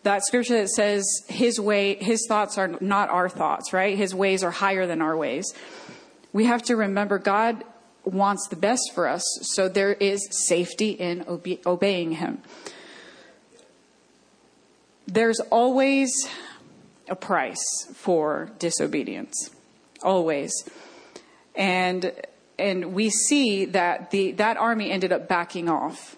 that 0.03 0.23
scripture 0.23 0.61
that 0.61 0.69
says 0.69 1.05
his 1.27 1.59
way, 1.59 1.95
his 1.95 2.25
thoughts 2.27 2.57
are 2.57 2.69
not 2.79 3.09
our 3.09 3.27
thoughts, 3.27 3.73
right? 3.73 3.97
His 3.97 4.15
ways 4.15 4.43
are 4.43 4.51
higher 4.51 4.87
than 4.87 5.01
our 5.01 5.17
ways. 5.17 5.53
We 6.31 6.45
have 6.45 6.63
to 6.63 6.75
remember 6.75 7.19
God 7.19 7.63
wants 8.05 8.47
the 8.47 8.55
best 8.55 8.91
for 8.93 9.07
us. 9.07 9.23
So 9.53 9.69
there 9.69 9.93
is 9.93 10.27
safety 10.47 10.91
in 10.91 11.25
obe- 11.27 11.65
obeying 11.65 12.13
him. 12.13 12.41
There's 15.07 15.39
always 15.39 16.11
a 17.09 17.15
price 17.15 17.63
for 17.93 18.49
disobedience. 18.59 19.51
Always. 20.01 20.53
And 21.55 22.11
and 22.63 22.93
we 22.93 23.09
see 23.09 23.65
that 23.65 24.11
the, 24.11 24.31
that 24.33 24.57
army 24.57 24.89
ended 24.89 25.11
up 25.11 25.27
backing 25.27 25.67
off. 25.69 26.15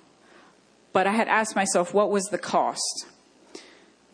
But 0.93 1.07
I 1.07 1.11
had 1.11 1.27
asked 1.27 1.55
myself, 1.55 1.93
what 1.93 2.11
was 2.11 2.25
the 2.25 2.37
cost? 2.37 3.07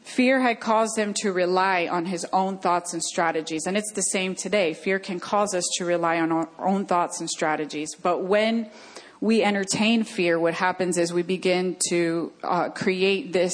Fear 0.01 0.41
had 0.41 0.59
caused 0.59 0.95
them 0.95 1.13
to 1.21 1.31
rely 1.31 1.87
on 1.87 2.05
his 2.05 2.25
own 2.33 2.57
thoughts 2.57 2.93
and 2.93 3.03
strategies. 3.03 3.67
And 3.67 3.77
it's 3.77 3.91
the 3.91 4.01
same 4.01 4.33
today. 4.33 4.73
Fear 4.73 4.99
can 4.99 5.19
cause 5.19 5.53
us 5.53 5.63
to 5.77 5.85
rely 5.85 6.19
on 6.19 6.31
our 6.31 6.49
own 6.57 6.85
thoughts 6.85 7.19
and 7.19 7.29
strategies. 7.29 7.93
But 7.95 8.23
when 8.23 8.71
we 9.19 9.43
entertain 9.43 10.03
fear, 10.03 10.39
what 10.39 10.55
happens 10.55 10.97
is 10.97 11.13
we 11.13 11.21
begin 11.21 11.77
to 11.89 12.33
uh, 12.43 12.69
create 12.69 13.31
this 13.31 13.53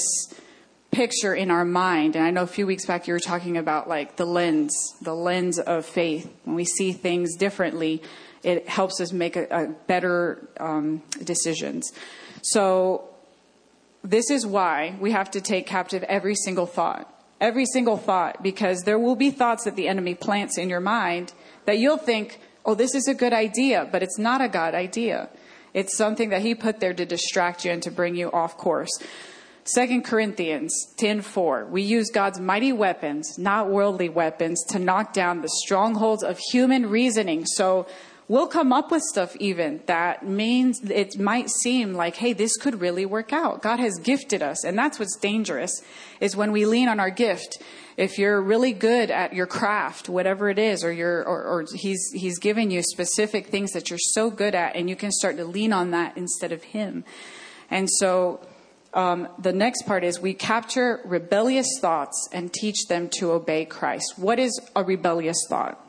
picture 0.92 1.36
in 1.36 1.52
our 1.52 1.66
mind. 1.66 2.16
And 2.16 2.24
I 2.24 2.32
know 2.32 2.44
a 2.44 2.48
few 2.48 2.66
weeks 2.66 2.86
back 2.86 3.08
you 3.08 3.13
were 3.13 3.20
talking 3.20 3.58
about 3.58 3.90
like 3.90 4.16
the 4.16 4.26
lens, 4.26 4.96
the 5.02 5.13
lens 5.13 5.60
of 5.60 5.86
faith. 5.86 6.32
When 6.46 6.56
we 6.56 6.63
see 6.63 6.94
things 6.94 7.36
differently, 7.36 8.02
it 8.43 8.67
helps 8.67 9.00
us 9.02 9.12
make 9.12 9.36
a, 9.36 9.47
a 9.50 9.67
better 9.88 10.47
um, 10.60 11.02
decisions. 11.23 11.91
So 12.41 13.10
this 14.04 14.30
is 14.30 14.45
why 14.45 14.95
we 15.00 15.12
have 15.12 15.32
to 15.32 15.41
take 15.41 15.67
captive 15.67 16.04
every 16.04 16.36
single 16.36 16.65
thought. 16.65 17.13
Every 17.39 17.65
single 17.65 17.97
thought, 17.97 18.41
because 18.41 18.84
there 18.84 18.97
will 18.97 19.15
be 19.15 19.30
thoughts 19.30 19.65
that 19.65 19.76
the 19.76 19.88
enemy 19.88 20.15
plants 20.15 20.58
in 20.58 20.69
your 20.69 20.80
mind 20.80 21.34
that 21.65 21.78
you'll 21.78 21.97
think, 21.97 22.39
oh, 22.65 22.73
this 22.73 22.95
is 22.95 23.08
a 23.08 23.13
good 23.13 23.34
idea, 23.34 23.88
but 23.91 24.02
it's 24.02 24.17
not 24.17 24.41
a 24.41 24.47
God 24.47 24.73
idea. 24.73 25.30
It's 25.73 25.95
something 25.95 26.30
that 26.30 26.41
he 26.41 26.56
put 26.56 26.80
there 26.80 26.93
to 26.93 27.06
distract 27.06 27.63
you 27.63 27.71
and 27.71 27.84
to 27.84 27.91
bring 27.91 28.15
you 28.15 28.32
off 28.32 28.58
course. 28.58 28.89
Second 29.65 30.06
Corinthians 30.06 30.73
10:4 30.97 31.69
We 31.69 31.82
use 31.82 32.10
God's 32.10 32.39
mighty 32.39 32.71
weapons, 32.71 33.38
not 33.38 33.69
worldly 33.69 34.08
weapons, 34.08 34.63
to 34.69 34.80
knock 34.80 35.12
down 35.12 35.41
the 35.41 35.50
strongholds 35.50 36.23
of 36.23 36.39
human 36.52 36.89
reasoning. 36.89 37.45
So 37.45 37.86
we'll 38.28 38.48
come 38.48 38.74
up 38.74 38.92
with 38.92 39.02
stuff 39.04 39.36
even 39.38 39.82
that 39.86 40.26
means 40.26 40.82
it 40.90 41.18
might 41.18 41.50
seem 41.50 41.94
like 41.94 42.16
hey 42.18 42.34
this 42.34 42.58
could 42.58 42.82
really 42.82 43.06
work 43.06 43.32
out. 43.32 43.62
God 43.62 43.80
has 43.80 43.98
gifted 44.00 44.42
us 44.42 44.63
and 44.63 44.78
that's 44.78 45.00
what's 45.00 45.16
dangerous 45.18 45.82
is 46.20 46.36
when 46.36 46.52
we 46.52 46.66
lean 46.66 46.88
on 46.88 47.00
our 47.00 47.10
gift 47.10 47.62
if 47.96 48.18
you're 48.18 48.42
really 48.42 48.74
good 48.74 49.10
at 49.10 49.34
your 49.34 49.48
craft 49.48 50.10
whatever 50.10 50.50
it 50.50 50.60
is 50.60 50.84
or 50.84 50.92
you're 50.92 51.24
or, 51.24 51.44
or 51.44 51.66
he's 51.74 52.12
he's 52.13 52.38
given 52.40 52.70
you 52.70 52.82
specific 52.84 53.48
things 53.48 53.72
that 53.72 53.90
you're 53.90 54.00
so 54.00 54.30
good 54.30 54.56
at 54.56 54.76
and 54.76 54.90
you 54.90 54.96
can 54.96 55.12
start 55.12 55.38
to 55.38 55.46
lean 55.46 55.72
on 55.72 55.92
that 55.92 56.18
instead 56.18 56.52
of 56.52 56.63
him. 56.63 57.04
And 57.70 57.90
so 57.90 58.40
um, 58.94 59.28
the 59.38 59.54
next 59.54 59.84
part 59.84 60.04
is 60.04 60.20
we 60.20 60.34
capture 60.34 61.02
rebellious 61.06 61.68
thoughts 61.80 62.30
and 62.32 62.52
teach 62.52 62.88
them 62.88 63.10
to 63.20 63.32
obey 63.32 63.66
christ. 63.66 64.13
What 64.18 64.40
is 64.40 64.60
a 64.76 64.84
rebellious 64.84 65.38
thought? 65.50 65.84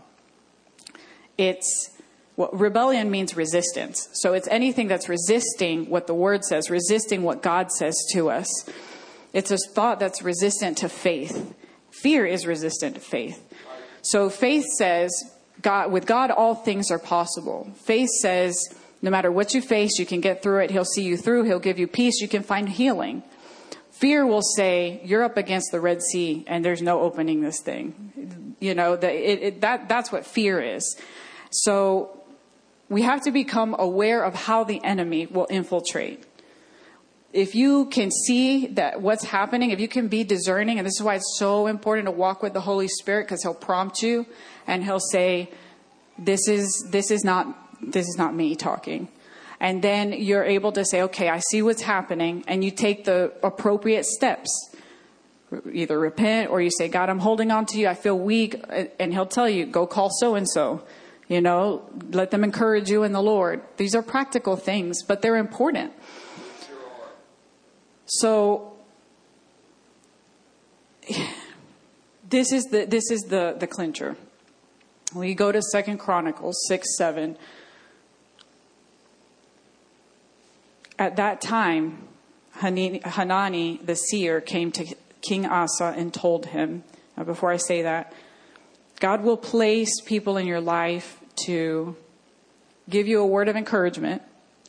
It's 1.36 1.90
well, 2.38 2.50
rebellion 2.52 3.10
means 3.10 3.36
resistance. 3.36 4.08
So 4.12 4.32
it's 4.32 4.46
anything 4.46 4.86
that's 4.86 5.08
resisting 5.08 5.90
what 5.90 6.06
the 6.06 6.14
word 6.14 6.44
says, 6.44 6.70
resisting 6.70 7.24
what 7.24 7.42
God 7.42 7.72
says 7.72 7.96
to 8.12 8.30
us. 8.30 8.48
It's 9.32 9.50
a 9.50 9.58
thought 9.74 9.98
that's 9.98 10.22
resistant 10.22 10.78
to 10.78 10.88
faith. 10.88 11.52
Fear 11.90 12.26
is 12.26 12.46
resistant 12.46 12.94
to 12.94 13.00
faith. 13.00 13.44
So 14.02 14.30
faith 14.30 14.66
says, 14.78 15.10
God, 15.62 15.90
with 15.90 16.06
God, 16.06 16.30
all 16.30 16.54
things 16.54 16.92
are 16.92 17.00
possible. 17.00 17.72
Faith 17.74 18.10
says, 18.22 18.56
no 19.02 19.10
matter 19.10 19.32
what 19.32 19.52
you 19.52 19.60
face, 19.60 19.98
you 19.98 20.06
can 20.06 20.20
get 20.20 20.40
through 20.40 20.60
it. 20.60 20.70
He'll 20.70 20.84
see 20.84 21.02
you 21.02 21.16
through. 21.16 21.42
He'll 21.42 21.58
give 21.58 21.80
you 21.80 21.88
peace. 21.88 22.20
You 22.20 22.28
can 22.28 22.44
find 22.44 22.68
healing. 22.68 23.24
Fear 23.90 24.24
will 24.26 24.42
say, 24.42 25.00
you're 25.04 25.24
up 25.24 25.36
against 25.36 25.72
the 25.72 25.80
Red 25.80 26.02
Sea 26.02 26.44
and 26.46 26.64
there's 26.64 26.82
no 26.82 27.00
opening 27.00 27.40
this 27.40 27.60
thing. 27.60 28.54
You 28.60 28.76
know, 28.76 28.94
the, 28.94 29.10
it, 29.10 29.42
it, 29.42 29.60
that, 29.62 29.88
that's 29.88 30.12
what 30.12 30.24
fear 30.24 30.60
is. 30.60 30.96
So 31.50 32.14
we 32.88 33.02
have 33.02 33.22
to 33.22 33.30
become 33.30 33.76
aware 33.78 34.22
of 34.22 34.34
how 34.34 34.64
the 34.64 34.82
enemy 34.82 35.26
will 35.26 35.46
infiltrate. 35.50 36.24
If 37.32 37.54
you 37.54 37.86
can 37.86 38.10
see 38.10 38.68
that 38.68 39.02
what's 39.02 39.24
happening, 39.24 39.70
if 39.70 39.80
you 39.80 39.88
can 39.88 40.08
be 40.08 40.24
discerning, 40.24 40.78
and 40.78 40.86
this 40.86 40.94
is 40.94 41.02
why 41.02 41.16
it's 41.16 41.36
so 41.38 41.66
important 41.66 42.06
to 42.06 42.10
walk 42.10 42.42
with 42.42 42.54
the 42.54 42.62
Holy 42.62 42.88
Spirit 42.88 43.26
because 43.26 43.42
he'll 43.42 43.52
prompt 43.54 44.02
you 44.02 44.26
and 44.66 44.82
he'll 44.82 45.00
say, 45.00 45.50
this 46.18 46.48
is, 46.48 46.88
this 46.90 47.10
is 47.10 47.24
not, 47.24 47.54
this 47.82 48.08
is 48.08 48.16
not 48.16 48.34
me 48.34 48.56
talking. 48.56 49.08
And 49.60 49.82
then 49.82 50.12
you're 50.12 50.44
able 50.44 50.72
to 50.72 50.84
say, 50.84 51.02
okay, 51.02 51.28
I 51.28 51.40
see 51.40 51.62
what's 51.62 51.82
happening, 51.82 52.44
and 52.46 52.64
you 52.64 52.70
take 52.70 53.04
the 53.04 53.32
appropriate 53.42 54.04
steps. 54.06 54.50
Either 55.72 55.98
repent 55.98 56.50
or 56.50 56.60
you 56.60 56.70
say, 56.70 56.88
God, 56.88 57.08
I'm 57.08 57.18
holding 57.18 57.50
on 57.50 57.66
to 57.66 57.78
you. 57.78 57.88
I 57.88 57.94
feel 57.94 58.18
weak. 58.18 58.62
And 59.00 59.12
He'll 59.12 59.26
tell 59.26 59.48
you, 59.48 59.66
go 59.66 59.86
call 59.86 60.10
so 60.10 60.34
and 60.34 60.48
so. 60.48 60.84
You 61.28 61.42
know, 61.42 61.82
let 62.10 62.30
them 62.30 62.42
encourage 62.42 62.90
you 62.90 63.02
in 63.02 63.12
the 63.12 63.22
Lord. 63.22 63.60
These 63.76 63.94
are 63.94 64.02
practical 64.02 64.56
things, 64.56 65.02
but 65.02 65.20
they're 65.20 65.36
important. 65.36 65.92
So, 68.06 68.72
this 72.28 72.50
is 72.50 72.64
the 72.64 72.86
this 72.86 73.10
is 73.10 73.20
the 73.28 73.56
the 73.58 73.66
clincher. 73.66 74.16
We 75.14 75.34
go 75.34 75.52
to 75.52 75.60
Second 75.60 75.98
Chronicles 75.98 76.56
six 76.66 76.96
seven. 76.96 77.36
At 80.98 81.16
that 81.16 81.42
time, 81.42 82.08
Hanani 82.54 83.80
the 83.84 83.94
seer 83.94 84.40
came 84.40 84.72
to 84.72 84.96
King 85.20 85.44
Asa 85.44 85.94
and 85.96 86.12
told 86.12 86.46
him. 86.46 86.84
Now, 87.16 87.24
before 87.24 87.50
I 87.50 87.58
say 87.58 87.82
that, 87.82 88.14
God 89.00 89.22
will 89.22 89.36
place 89.36 90.00
people 90.00 90.36
in 90.36 90.46
your 90.46 90.60
life 90.60 91.20
to 91.46 91.96
give 92.88 93.06
you 93.06 93.20
a 93.20 93.26
word 93.26 93.48
of 93.48 93.56
encouragement, 93.56 94.22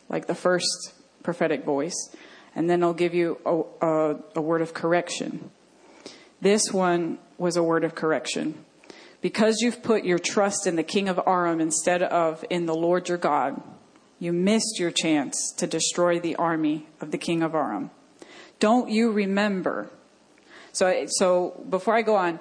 like 0.07 0.27
the 0.27 0.35
first 0.35 0.93
prophetic 1.23 1.63
voice, 1.63 2.15
and 2.55 2.69
then 2.69 2.79
He'll 2.79 2.93
give 2.93 3.13
you 3.13 3.39
a, 3.45 3.85
a, 3.85 4.15
a 4.35 4.41
word 4.41 4.61
of 4.61 4.73
correction. 4.73 5.49
This 6.41 6.71
one 6.71 7.17
was 7.37 7.57
a 7.57 7.63
word 7.63 7.83
of 7.83 7.95
correction. 7.95 8.65
Because 9.21 9.57
you've 9.59 9.83
put 9.83 10.05
your 10.05 10.19
trust 10.19 10.65
in 10.65 10.77
the 10.77 10.83
king 10.83 11.09
of 11.09 11.19
Aram 11.27 11.59
instead 11.59 12.01
of 12.01 12.45
in 12.49 12.65
the 12.65 12.75
Lord 12.75 13.09
your 13.09 13.17
God, 13.17 13.61
you 14.17 14.31
missed 14.31 14.79
your 14.79 14.91
chance 14.91 15.53
to 15.57 15.67
destroy 15.67 16.19
the 16.19 16.35
army 16.37 16.87
of 17.01 17.11
the 17.11 17.17
king 17.17 17.41
of 17.41 17.53
Aram. 17.53 17.91
Don't 18.59 18.89
you 18.89 19.11
remember? 19.11 19.89
So, 20.71 21.05
so 21.07 21.65
before 21.69 21.95
I 21.95 22.01
go 22.01 22.15
on, 22.15 22.39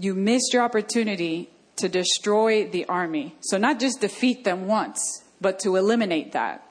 you 0.00 0.14
missed 0.14 0.54
your 0.54 0.62
opportunity 0.62 1.50
to 1.76 1.88
destroy 1.88 2.66
the 2.66 2.86
army. 2.86 3.34
So 3.40 3.58
not 3.58 3.78
just 3.78 4.00
defeat 4.00 4.44
them 4.44 4.66
once, 4.66 5.24
but 5.40 5.58
to 5.60 5.76
eliminate 5.76 6.32
that. 6.32 6.66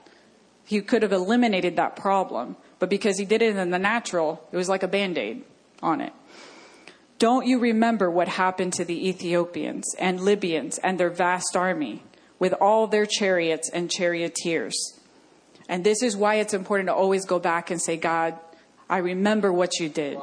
He 0.66 0.82
could 0.82 1.04
have 1.04 1.12
eliminated 1.12 1.76
that 1.76 1.96
problem, 1.96 2.58
but 2.80 2.90
because 2.90 3.18
he 3.18 3.26
did 3.26 3.42
it 3.42 3.56
in 3.56 3.70
the 3.70 3.80
natural, 3.80 4.48
it 4.52 4.58
was 4.58 4.70
like 4.70 4.84
a 4.84 4.88
band-aid 4.88 5.44
on 5.82 6.02
it. 6.02 6.14
Don't 7.20 7.46
you 7.46 7.60
remember 7.60 8.10
what 8.10 8.28
happened 8.28 8.74
to 8.74 8.86
the 8.86 9.10
Ethiopians 9.10 9.94
and 10.00 10.22
Libyans 10.22 10.80
and 10.80 11.00
their 11.00 11.10
vast 11.10 11.56
army 11.56 12.04
with 12.40 12.54
all 12.54 12.88
their 12.88 13.06
chariots 13.06 13.70
and 13.70 13.92
charioteers? 13.92 14.76
And 15.68 15.84
this 15.84 16.02
is 16.02 16.18
why 16.18 16.36
it's 16.36 16.54
important 16.54 16.88
to 16.88 16.96
always 16.96 17.26
go 17.26 17.38
back 17.38 17.70
and 17.70 17.82
say, 17.82 17.98
God, 17.98 18.40
I 18.90 18.98
remember 19.00 19.52
what 19.52 19.80
you 19.80 19.90
did. 19.90 20.18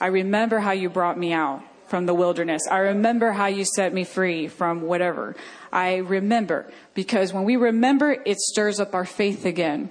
I 0.00 0.08
remember 0.08 0.58
how 0.60 0.72
you 0.72 0.90
brought 0.90 1.18
me 1.18 1.32
out 1.32 1.62
from 1.92 2.06
the 2.06 2.14
wilderness. 2.14 2.62
I 2.70 2.78
remember 2.78 3.32
how 3.32 3.48
you 3.48 3.66
set 3.66 3.92
me 3.92 4.04
free 4.04 4.48
from 4.48 4.80
whatever. 4.80 5.36
I 5.70 5.96
remember 5.96 6.72
because 6.94 7.34
when 7.34 7.44
we 7.44 7.56
remember, 7.56 8.16
it 8.24 8.38
stirs 8.38 8.80
up 8.80 8.94
our 8.94 9.04
faith 9.04 9.44
again. 9.44 9.90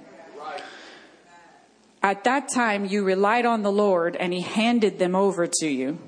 At 2.01 2.23
that 2.23 2.49
time, 2.49 2.85
you 2.85 3.03
relied 3.03 3.45
on 3.45 3.61
the 3.61 3.71
Lord 3.71 4.15
and 4.15 4.33
he 4.33 4.41
handed 4.41 4.97
them 4.97 5.15
over 5.15 5.45
to 5.45 5.67
you. 5.67 5.99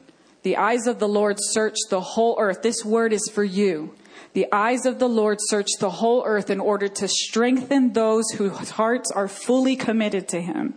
The 0.41 0.57
eyes 0.57 0.87
of 0.87 0.97
the 0.97 1.07
Lord 1.07 1.37
search 1.39 1.77
the 1.91 2.01
whole 2.01 2.37
earth. 2.39 2.63
This 2.63 2.83
word 2.83 3.13
is 3.13 3.29
for 3.31 3.43
you. 3.43 3.93
The 4.33 4.47
eyes 4.51 4.87
of 4.87 4.97
the 4.97 5.07
Lord 5.07 5.37
search 5.41 5.69
the 5.79 5.91
whole 5.91 6.23
earth 6.25 6.49
in 6.49 6.59
order 6.59 6.87
to 6.87 7.07
strengthen 7.07 7.93
those 7.93 8.27
whose 8.31 8.71
hearts 8.71 9.11
are 9.11 9.27
fully 9.27 9.75
committed 9.75 10.27
to 10.29 10.41
him. 10.41 10.73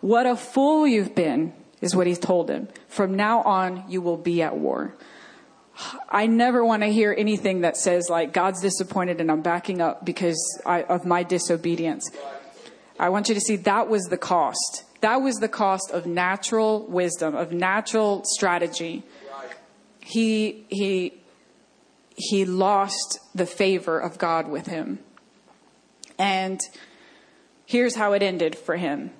What 0.00 0.26
a 0.26 0.34
fool 0.34 0.84
you've 0.84 1.14
been, 1.14 1.52
is 1.80 1.94
what 1.94 2.06
he's 2.06 2.18
told 2.18 2.50
him. 2.50 2.68
From 2.88 3.14
now 3.16 3.42
on, 3.42 3.84
you 3.88 4.00
will 4.00 4.16
be 4.16 4.42
at 4.42 4.56
war. 4.56 4.94
I 6.08 6.26
never 6.26 6.64
want 6.64 6.82
to 6.82 6.88
hear 6.88 7.14
anything 7.16 7.60
that 7.60 7.76
says, 7.76 8.08
like, 8.10 8.32
God's 8.32 8.60
disappointed 8.60 9.20
and 9.20 9.30
I'm 9.30 9.42
backing 9.42 9.80
up 9.80 10.04
because 10.04 10.36
I, 10.66 10.82
of 10.82 11.04
my 11.04 11.22
disobedience. 11.22 12.10
I 12.98 13.10
want 13.10 13.28
you 13.28 13.34
to 13.34 13.40
see 13.40 13.56
that 13.56 13.88
was 13.88 14.04
the 14.04 14.18
cost. 14.18 14.84
That 15.02 15.22
was 15.22 15.36
the 15.36 15.48
cost 15.48 15.92
of 15.92 16.06
natural 16.06 16.84
wisdom, 16.86 17.36
of 17.36 17.52
natural 17.52 18.24
strategy. 18.24 19.04
He, 20.00 20.64
he, 20.68 21.14
he 22.16 22.44
lost 22.44 23.20
the 23.34 23.46
favor 23.46 24.00
of 24.00 24.18
God 24.18 24.48
with 24.48 24.66
him. 24.66 24.98
And 26.18 26.60
here's 27.66 27.94
how 27.94 28.14
it 28.14 28.22
ended 28.22 28.56
for 28.56 28.76
him. 28.76 29.12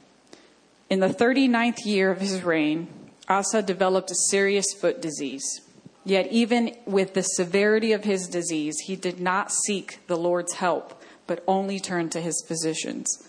In 0.91 1.01
the 1.01 1.09
39th 1.09 1.85
year 1.85 2.11
of 2.11 2.21
his 2.21 2.43
reign, 2.43 2.89
Asa 3.29 3.61
developed 3.61 4.11
a 4.11 4.15
serious 4.31 4.73
foot 4.73 5.03
disease. 5.03 5.61
Yet, 6.05 6.29
even 6.33 6.75
with 6.87 7.13
the 7.13 7.23
severity 7.23 7.93
of 7.93 8.05
his 8.05 8.27
disease, 8.27 8.79
he 8.87 8.97
did 8.97 9.21
not 9.21 9.53
seek 9.53 9.99
the 10.07 10.17
Lord's 10.17 10.55
help, 10.55 11.03
but 11.27 11.45
only 11.47 11.79
turned 11.79 12.13
to 12.13 12.23
his 12.23 12.43
physicians. 12.49 13.29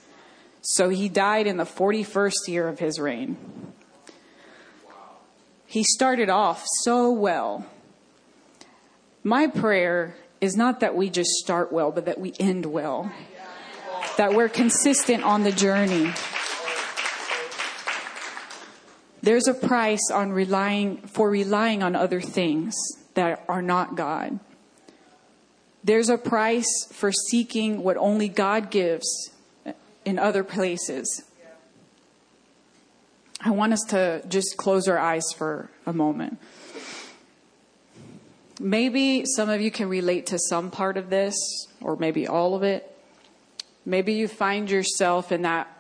So 0.62 0.88
he 0.88 1.10
died 1.10 1.48
in 1.48 1.58
the 1.58 1.66
41st 1.66 2.48
year 2.48 2.70
of 2.70 2.80
his 2.80 2.98
reign. 2.98 3.36
He 5.66 5.84
started 5.84 6.30
off 6.30 6.66
so 6.84 7.12
well. 7.12 7.66
My 9.22 9.48
prayer 9.48 10.16
is 10.40 10.56
not 10.56 10.80
that 10.80 10.96
we 10.96 11.10
just 11.10 11.32
start 11.32 11.74
well, 11.74 11.92
but 11.92 12.06
that 12.06 12.20
we 12.20 12.34
end 12.40 12.66
well. 12.66 13.12
That 14.18 14.34
we're 14.34 14.48
consistent 14.48 15.24
on 15.24 15.44
the 15.44 15.52
journey. 15.52 16.14
There's 19.22 19.48
a 19.48 19.54
price 19.54 20.10
on 20.12 20.32
relying 20.32 20.98
for 20.98 21.30
relying 21.30 21.84
on 21.84 21.96
other 21.96 22.22
things 22.22 22.76
that 23.16 23.44
are 23.50 23.62
not 23.62 23.96
God. 23.96 24.40
There's 25.84 26.10
a 26.10 26.18
price 26.18 26.88
for 26.92 27.12
seeking 27.12 27.84
what 27.84 27.98
only 27.98 28.30
God 28.30 28.70
gives 28.70 29.32
in 30.06 30.20
other 30.20 30.44
places. 30.44 31.24
I 33.42 33.52
want 33.52 33.72
us 33.72 33.84
to 33.90 34.22
just 34.28 34.58
close 34.58 34.88
our 34.88 34.98
eyes 34.98 35.32
for 35.38 35.70
a 35.86 35.94
moment. 35.94 36.38
Maybe 38.60 39.24
some 39.26 39.50
of 39.50 39.62
you 39.62 39.72
can 39.72 39.88
relate 39.88 40.26
to 40.28 40.38
some 40.38 40.70
part 40.70 40.98
of 40.98 41.10
this, 41.10 41.36
or 41.80 41.96
maybe 41.96 42.28
all 42.28 42.56
of 42.56 42.64
it. 42.64 42.94
Maybe 43.86 44.14
you 44.14 44.28
find 44.28 44.70
yourself 44.70 45.32
in 45.32 45.44
that, 45.44 45.74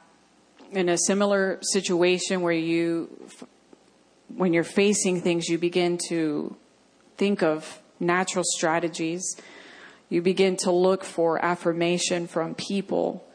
in 0.71 0.89
a 0.89 0.97
similar 0.97 1.59
situation 1.61 2.41
where 2.41 2.53
you, 2.53 3.09
when 4.35 4.53
you're 4.53 4.63
facing 4.63 5.21
things, 5.21 5.47
you 5.47 5.57
begin 5.57 5.97
to 6.09 6.55
think 7.17 7.43
of 7.43 7.81
natural 7.99 8.43
strategies. 8.45 9.23
You 10.09 10.21
begin 10.21 10.57
to 10.57 10.71
look 10.71 11.03
for 11.03 11.43
affirmation 11.43 12.27
from 12.27 12.55
people 12.55 13.25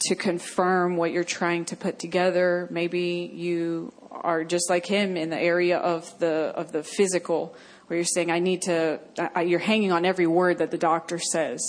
to 0.00 0.14
confirm 0.14 0.96
what 0.96 1.12
you're 1.12 1.24
trying 1.24 1.66
to 1.66 1.76
put 1.76 1.98
together. 1.98 2.68
Maybe 2.70 3.30
you 3.32 3.92
are 4.10 4.44
just 4.44 4.70
like 4.70 4.86
him 4.86 5.16
in 5.16 5.30
the 5.30 5.38
area 5.38 5.78
of 5.78 6.18
the 6.18 6.52
of 6.56 6.72
the 6.72 6.82
physical, 6.82 7.54
where 7.86 7.98
you're 7.98 8.04
saying, 8.04 8.30
"I 8.30 8.38
need 8.38 8.62
to." 8.62 9.00
I, 9.34 9.42
you're 9.42 9.58
hanging 9.58 9.92
on 9.92 10.04
every 10.04 10.26
word 10.26 10.58
that 10.58 10.70
the 10.70 10.78
doctor 10.78 11.18
says. 11.18 11.60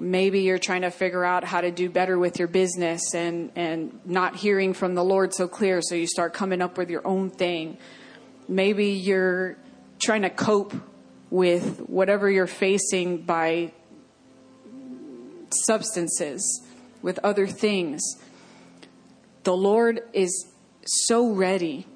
Maybe 0.00 0.42
you're 0.42 0.58
trying 0.58 0.82
to 0.82 0.90
figure 0.90 1.24
out 1.24 1.42
how 1.42 1.60
to 1.60 1.72
do 1.72 1.90
better 1.90 2.16
with 2.16 2.38
your 2.38 2.46
business 2.46 3.14
and 3.14 3.50
and 3.56 3.98
not 4.04 4.36
hearing 4.36 4.72
from 4.72 4.94
the 4.94 5.02
Lord 5.02 5.34
so 5.34 5.48
clear, 5.48 5.82
so 5.82 5.96
you 5.96 6.06
start 6.06 6.32
coming 6.32 6.62
up 6.62 6.78
with 6.78 6.88
your 6.88 7.04
own 7.04 7.30
thing. 7.30 7.78
Maybe 8.46 8.90
you're 8.90 9.56
trying 9.98 10.22
to 10.22 10.30
cope 10.30 10.72
with 11.30 11.80
whatever 11.80 12.30
you're 12.30 12.46
facing 12.46 13.22
by 13.22 13.72
substances 15.64 16.62
with 17.02 17.18
other 17.24 17.48
things. 17.48 18.02
The 19.42 19.56
Lord 19.56 20.00
is 20.12 20.46
so 20.86 21.28
ready 21.28 21.86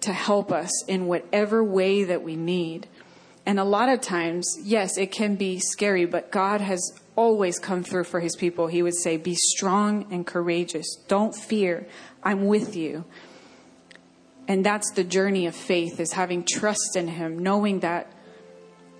to 0.00 0.12
help 0.12 0.52
us 0.52 0.84
in 0.86 1.06
whatever 1.06 1.62
way 1.62 2.04
that 2.04 2.22
we 2.22 2.36
need. 2.36 2.88
And 3.46 3.60
a 3.60 3.64
lot 3.64 3.88
of 3.88 4.00
times, 4.00 4.58
yes, 4.62 4.98
it 4.98 5.12
can 5.12 5.36
be 5.36 5.58
scary, 5.60 6.04
but 6.04 6.30
God 6.30 6.60
has 6.60 6.92
always 7.16 7.58
come 7.58 7.84
through 7.84 8.04
for 8.04 8.20
his 8.20 8.36
people. 8.36 8.66
He 8.66 8.82
would 8.82 8.96
say, 8.96 9.16
Be 9.16 9.34
strong 9.34 10.12
and 10.12 10.26
courageous. 10.26 10.96
Don't 11.08 11.34
fear. 11.34 11.86
I'm 12.22 12.46
with 12.46 12.76
you. 12.76 13.04
And 14.46 14.64
that's 14.64 14.90
the 14.92 15.04
journey 15.04 15.46
of 15.46 15.56
faith 15.56 16.00
is 16.00 16.12
having 16.12 16.44
trust 16.44 16.96
in 16.96 17.08
him, 17.08 17.38
knowing 17.38 17.80
that 17.80 18.12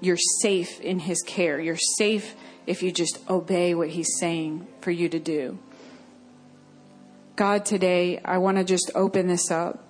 you're 0.00 0.18
safe 0.40 0.80
in 0.80 0.98
his 1.00 1.20
care. 1.22 1.60
You're 1.60 1.76
safe 1.98 2.34
if 2.66 2.82
you 2.82 2.92
just 2.92 3.18
obey 3.28 3.74
what 3.74 3.88
He's 3.88 4.18
saying 4.18 4.66
for 4.80 4.90
you 4.90 5.08
to 5.08 5.18
do. 5.18 5.58
God, 7.36 7.64
today, 7.64 8.20
I 8.24 8.38
want 8.38 8.58
to 8.58 8.64
just 8.64 8.90
open 8.94 9.26
this 9.26 9.50
up. 9.50 9.82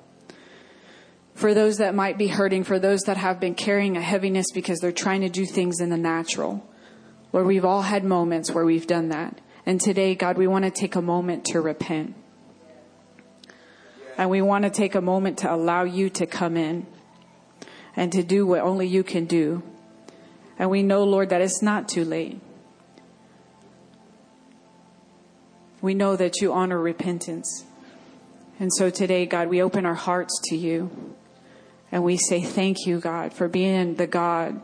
For 1.35 1.53
those 1.53 1.79
that 1.79 1.95
might 1.95 2.17
be 2.17 2.29
hurting, 2.29 2.65
for 2.65 2.79
those 2.79 3.03
that 3.03 3.17
have 3.17 3.41
been 3.41 3.55
carrying 3.55 3.97
a 3.97 4.01
heaviness 4.01 4.47
because 4.55 4.79
they're 4.79 4.93
trying 4.93 5.21
to 5.23 5.29
do 5.29 5.45
things 5.45 5.81
in 5.81 5.91
the 5.91 5.97
natural. 5.97 6.65
Lord, 7.35 7.49
we've 7.49 7.65
all 7.65 7.83
had 7.83 8.05
moments 8.05 8.53
where 8.53 8.65
we've 8.65 8.87
done 8.87 9.09
that. 9.09 9.41
And 9.67 9.81
today, 9.81 10.15
God, 10.15 10.39
we 10.39 10.47
want 10.47 10.67
to 10.67 10.71
take 10.71 10.95
a 10.95 11.03
moment 11.03 11.47
to 11.47 11.61
repent. 11.61 12.15
And 14.17 14.31
we 14.31 14.41
want 14.41 14.63
to 14.63 14.71
take 14.71 14.95
a 14.95 15.01
moment 15.01 15.39
to 15.39 15.53
allow 15.53 15.83
you 15.83 16.09
to 16.11 16.27
come 16.27 16.57
in 16.57 16.87
and 17.97 18.13
to 18.13 18.23
do 18.23 18.47
what 18.47 18.61
only 18.61 18.87
you 18.87 19.03
can 19.03 19.25
do. 19.25 19.65
And 20.61 20.71
we 20.71 20.85
know, 20.85 21.03
Lord, 21.03 21.31
that 21.31 21.41
it's 21.41 21.61
not 21.61 21.89
too 21.89 22.05
late. 22.05 22.41
We 25.81 25.95
know 25.95 26.15
that 26.15 26.41
you 26.41 26.53
honor 26.53 26.79
repentance. 26.79 27.65
And 28.61 28.73
so 28.73 28.91
today, 28.91 29.27
God, 29.27 29.49
we 29.49 29.61
open 29.61 29.85
our 29.87 29.95
hearts 29.95 30.41
to 30.45 30.57
you. 30.57 31.17
And 31.91 32.05
we 32.05 32.17
say, 32.17 32.43
Thank 32.43 32.87
you, 32.87 33.01
God, 33.01 33.33
for 33.33 33.49
being 33.49 33.97
the 33.97 34.07
God 34.07 34.61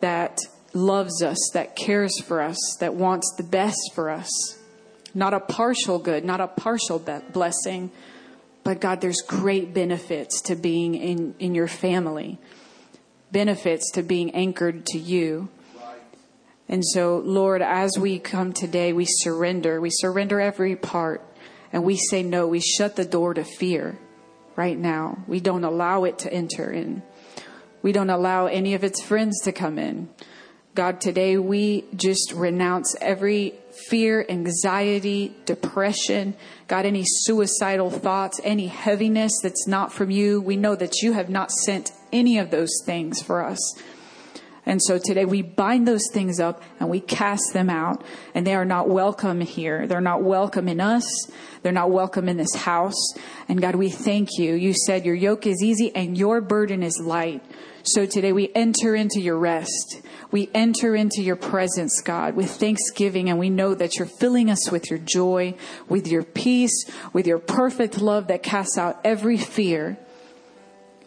that 0.00 0.36
loves 0.72 1.22
us, 1.22 1.50
that 1.54 1.76
cares 1.76 2.20
for 2.20 2.40
us, 2.40 2.58
that 2.80 2.94
wants 2.94 3.34
the 3.36 3.42
best 3.42 3.92
for 3.94 4.10
us. 4.10 4.30
Not 5.14 5.34
a 5.34 5.40
partial 5.40 5.98
good, 5.98 6.24
not 6.24 6.40
a 6.40 6.46
partial 6.46 6.98
blessing, 7.32 7.90
but 8.62 8.80
God, 8.80 9.00
there's 9.00 9.22
great 9.26 9.74
benefits 9.74 10.40
to 10.42 10.54
being 10.54 10.94
in, 10.94 11.34
in 11.38 11.54
your 11.54 11.66
family, 11.66 12.38
benefits 13.32 13.90
to 13.92 14.02
being 14.02 14.30
anchored 14.34 14.86
to 14.86 14.98
you. 14.98 15.48
And 16.68 16.84
so, 16.84 17.18
Lord, 17.18 17.62
as 17.62 17.98
we 17.98 18.20
come 18.20 18.52
today, 18.52 18.92
we 18.92 19.06
surrender. 19.08 19.80
We 19.80 19.90
surrender 19.90 20.40
every 20.40 20.76
part 20.76 21.26
and 21.72 21.82
we 21.82 21.96
say 21.96 22.22
no. 22.22 22.46
We 22.46 22.60
shut 22.60 22.94
the 22.94 23.04
door 23.04 23.34
to 23.34 23.42
fear 23.42 23.98
right 24.54 24.78
now. 24.78 25.24
We 25.26 25.40
don't 25.40 25.64
allow 25.64 26.04
it 26.04 26.20
to 26.20 26.32
enter 26.32 26.70
in. 26.70 27.02
We 27.82 27.92
don't 27.92 28.10
allow 28.10 28.46
any 28.46 28.74
of 28.74 28.84
its 28.84 29.02
friends 29.02 29.40
to 29.42 29.52
come 29.52 29.78
in. 29.78 30.10
God, 30.72 31.00
today 31.00 31.36
we 31.36 31.84
just 31.96 32.32
renounce 32.32 32.94
every 33.00 33.54
fear, 33.88 34.24
anxiety, 34.28 35.34
depression, 35.44 36.34
God, 36.68 36.86
any 36.86 37.02
suicidal 37.04 37.90
thoughts, 37.90 38.40
any 38.44 38.68
heaviness 38.68 39.32
that's 39.42 39.66
not 39.66 39.92
from 39.92 40.12
you. 40.12 40.40
We 40.40 40.56
know 40.56 40.76
that 40.76 41.02
you 41.02 41.12
have 41.14 41.28
not 41.28 41.50
sent 41.50 41.90
any 42.12 42.38
of 42.38 42.52
those 42.52 42.70
things 42.86 43.20
for 43.20 43.44
us. 43.44 43.58
And 44.70 44.80
so 44.80 44.98
today 44.98 45.24
we 45.24 45.42
bind 45.42 45.88
those 45.88 46.04
things 46.12 46.38
up 46.38 46.62
and 46.78 46.88
we 46.88 47.00
cast 47.00 47.42
them 47.52 47.68
out 47.68 48.04
and 48.36 48.46
they 48.46 48.54
are 48.54 48.64
not 48.64 48.88
welcome 48.88 49.40
here. 49.40 49.88
They're 49.88 50.00
not 50.00 50.22
welcome 50.22 50.68
in 50.68 50.80
us. 50.80 51.02
They're 51.62 51.72
not 51.72 51.90
welcome 51.90 52.28
in 52.28 52.36
this 52.36 52.54
house. 52.54 53.14
And 53.48 53.60
God, 53.60 53.74
we 53.74 53.90
thank 53.90 54.28
you. 54.38 54.54
You 54.54 54.72
said 54.72 55.04
your 55.04 55.16
yoke 55.16 55.44
is 55.44 55.60
easy 55.60 55.90
and 55.96 56.16
your 56.16 56.40
burden 56.40 56.84
is 56.84 57.00
light. 57.02 57.42
So 57.82 58.06
today 58.06 58.32
we 58.32 58.52
enter 58.54 58.94
into 58.94 59.20
your 59.20 59.38
rest. 59.38 60.02
We 60.30 60.48
enter 60.54 60.94
into 60.94 61.20
your 61.20 61.34
presence, 61.34 62.00
God, 62.00 62.36
with 62.36 62.52
thanksgiving, 62.52 63.28
and 63.28 63.40
we 63.40 63.50
know 63.50 63.74
that 63.74 63.96
you're 63.96 64.06
filling 64.06 64.48
us 64.50 64.70
with 64.70 64.88
your 64.88 65.00
joy, 65.00 65.54
with 65.88 66.06
your 66.06 66.22
peace, 66.22 66.88
with 67.12 67.26
your 67.26 67.40
perfect 67.40 68.00
love 68.00 68.28
that 68.28 68.44
casts 68.44 68.78
out 68.78 69.00
every 69.02 69.36
fear. 69.36 69.98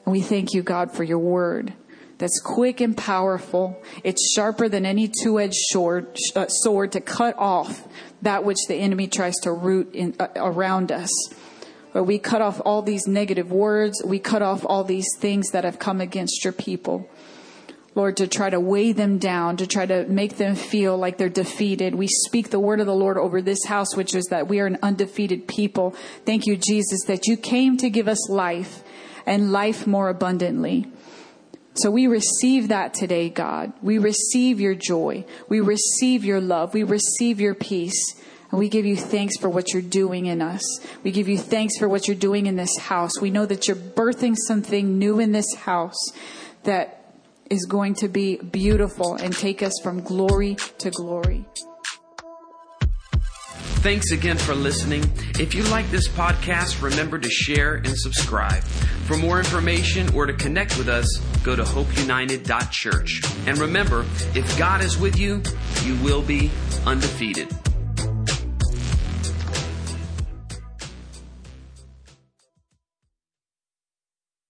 And 0.03 0.11
we 0.11 0.19
thank 0.19 0.53
you, 0.53 0.63
God, 0.63 0.91
for 0.91 1.05
your 1.05 1.19
word 1.19 1.71
that's 2.17 2.39
quick 2.39 2.79
and 2.81 2.95
powerful. 2.95 3.81
It's 4.03 4.33
sharper 4.33 4.69
than 4.69 4.85
any 4.85 5.07
two 5.21 5.39
edged 5.39 5.57
sword, 5.57 6.17
uh, 6.35 6.47
sword 6.47 6.91
to 6.93 7.01
cut 7.01 7.37
off 7.37 7.87
that 8.21 8.43
which 8.43 8.59
the 8.67 8.75
enemy 8.75 9.07
tries 9.07 9.35
to 9.43 9.51
root 9.51 9.93
in, 9.93 10.15
uh, 10.19 10.27
around 10.35 10.91
us. 10.91 11.09
But 11.91 12.05
we 12.05 12.17
cut 12.17 12.41
off 12.41 12.61
all 12.65 12.81
these 12.81 13.07
negative 13.07 13.51
words. 13.51 14.01
We 14.03 14.19
cut 14.19 14.41
off 14.41 14.65
all 14.65 14.83
these 14.83 15.07
things 15.19 15.51
that 15.51 15.63
have 15.63 15.79
come 15.79 16.01
against 16.01 16.43
your 16.43 16.53
people. 16.53 17.07
Lord, 17.95 18.17
to 18.17 18.27
try 18.27 18.49
to 18.49 18.59
weigh 18.59 18.91
them 18.91 19.19
down, 19.19 19.57
to 19.57 19.67
try 19.67 19.85
to 19.85 20.05
make 20.07 20.37
them 20.37 20.55
feel 20.55 20.97
like 20.97 21.19
they're 21.19 21.29
defeated. 21.29 21.93
We 21.93 22.07
speak 22.07 22.49
the 22.49 22.59
word 22.59 22.79
of 22.79 22.87
the 22.87 22.95
Lord 22.95 23.17
over 23.17 23.39
this 23.39 23.65
house, 23.65 23.95
which 23.95 24.15
is 24.15 24.25
that 24.31 24.47
we 24.47 24.59
are 24.59 24.65
an 24.65 24.79
undefeated 24.81 25.47
people. 25.47 25.91
Thank 26.25 26.47
you, 26.47 26.57
Jesus, 26.57 27.03
that 27.05 27.27
you 27.27 27.37
came 27.37 27.77
to 27.77 27.91
give 27.91 28.07
us 28.07 28.29
life 28.29 28.83
and 29.27 29.51
life 29.51 29.85
more 29.85 30.09
abundantly. 30.09 30.87
So 31.75 31.89
we 31.89 32.07
receive 32.07 32.67
that 32.67 32.93
today, 32.93 33.29
God. 33.29 33.73
We 33.81 33.97
receive 33.97 34.59
your 34.59 34.75
joy. 34.75 35.25
We 35.49 35.59
receive 35.59 36.23
your 36.23 36.39
love. 36.39 36.73
We 36.73 36.83
receive 36.83 37.39
your 37.39 37.55
peace. 37.55 38.15
And 38.51 38.59
we 38.59 38.69
give 38.69 38.85
you 38.85 38.95
thanks 38.95 39.37
for 39.37 39.49
what 39.49 39.73
you're 39.73 39.81
doing 39.81 40.27
in 40.27 40.39
us. 40.39 40.61
We 41.03 41.11
give 41.11 41.27
you 41.27 41.39
thanks 41.39 41.77
for 41.79 41.89
what 41.89 42.07
you're 42.07 42.15
doing 42.15 42.45
in 42.45 42.55
this 42.55 42.77
house. 42.77 43.19
We 43.19 43.31
know 43.31 43.47
that 43.47 43.67
you're 43.67 43.75
birthing 43.75 44.35
something 44.47 44.99
new 44.99 45.19
in 45.19 45.31
this 45.31 45.55
house 45.55 46.11
that 46.61 47.03
is 47.49 47.65
going 47.65 47.95
to 47.95 48.07
be 48.07 48.37
beautiful 48.37 49.15
and 49.15 49.35
take 49.35 49.63
us 49.63 49.73
from 49.81 50.01
glory 50.01 50.55
to 50.77 50.91
glory. 50.91 51.45
Thanks 53.83 54.11
again 54.11 54.37
for 54.37 54.55
listening. 54.55 55.03
If 55.37 55.53
you 55.53 55.63
like 55.63 55.91
this 55.91 56.07
podcast, 56.07 56.81
remember 56.81 57.19
to 57.19 57.29
share 57.29 57.75
and 57.75 57.97
subscribe. 57.97 58.63
For 58.63 59.17
more 59.17 59.39
information 59.39 60.15
or 60.15 60.25
to 60.25 60.31
connect 60.31 60.77
with 60.77 60.87
us, 60.87 61.05
go 61.43 61.53
to 61.53 61.63
hopeunited.church. 61.63 63.21
And 63.45 63.57
remember, 63.57 64.05
if 64.35 64.57
God 64.57 64.81
is 64.85 64.97
with 64.97 65.19
you, 65.19 65.43
you 65.83 66.01
will 66.01 66.21
be 66.21 66.49
undefeated. 66.85 67.49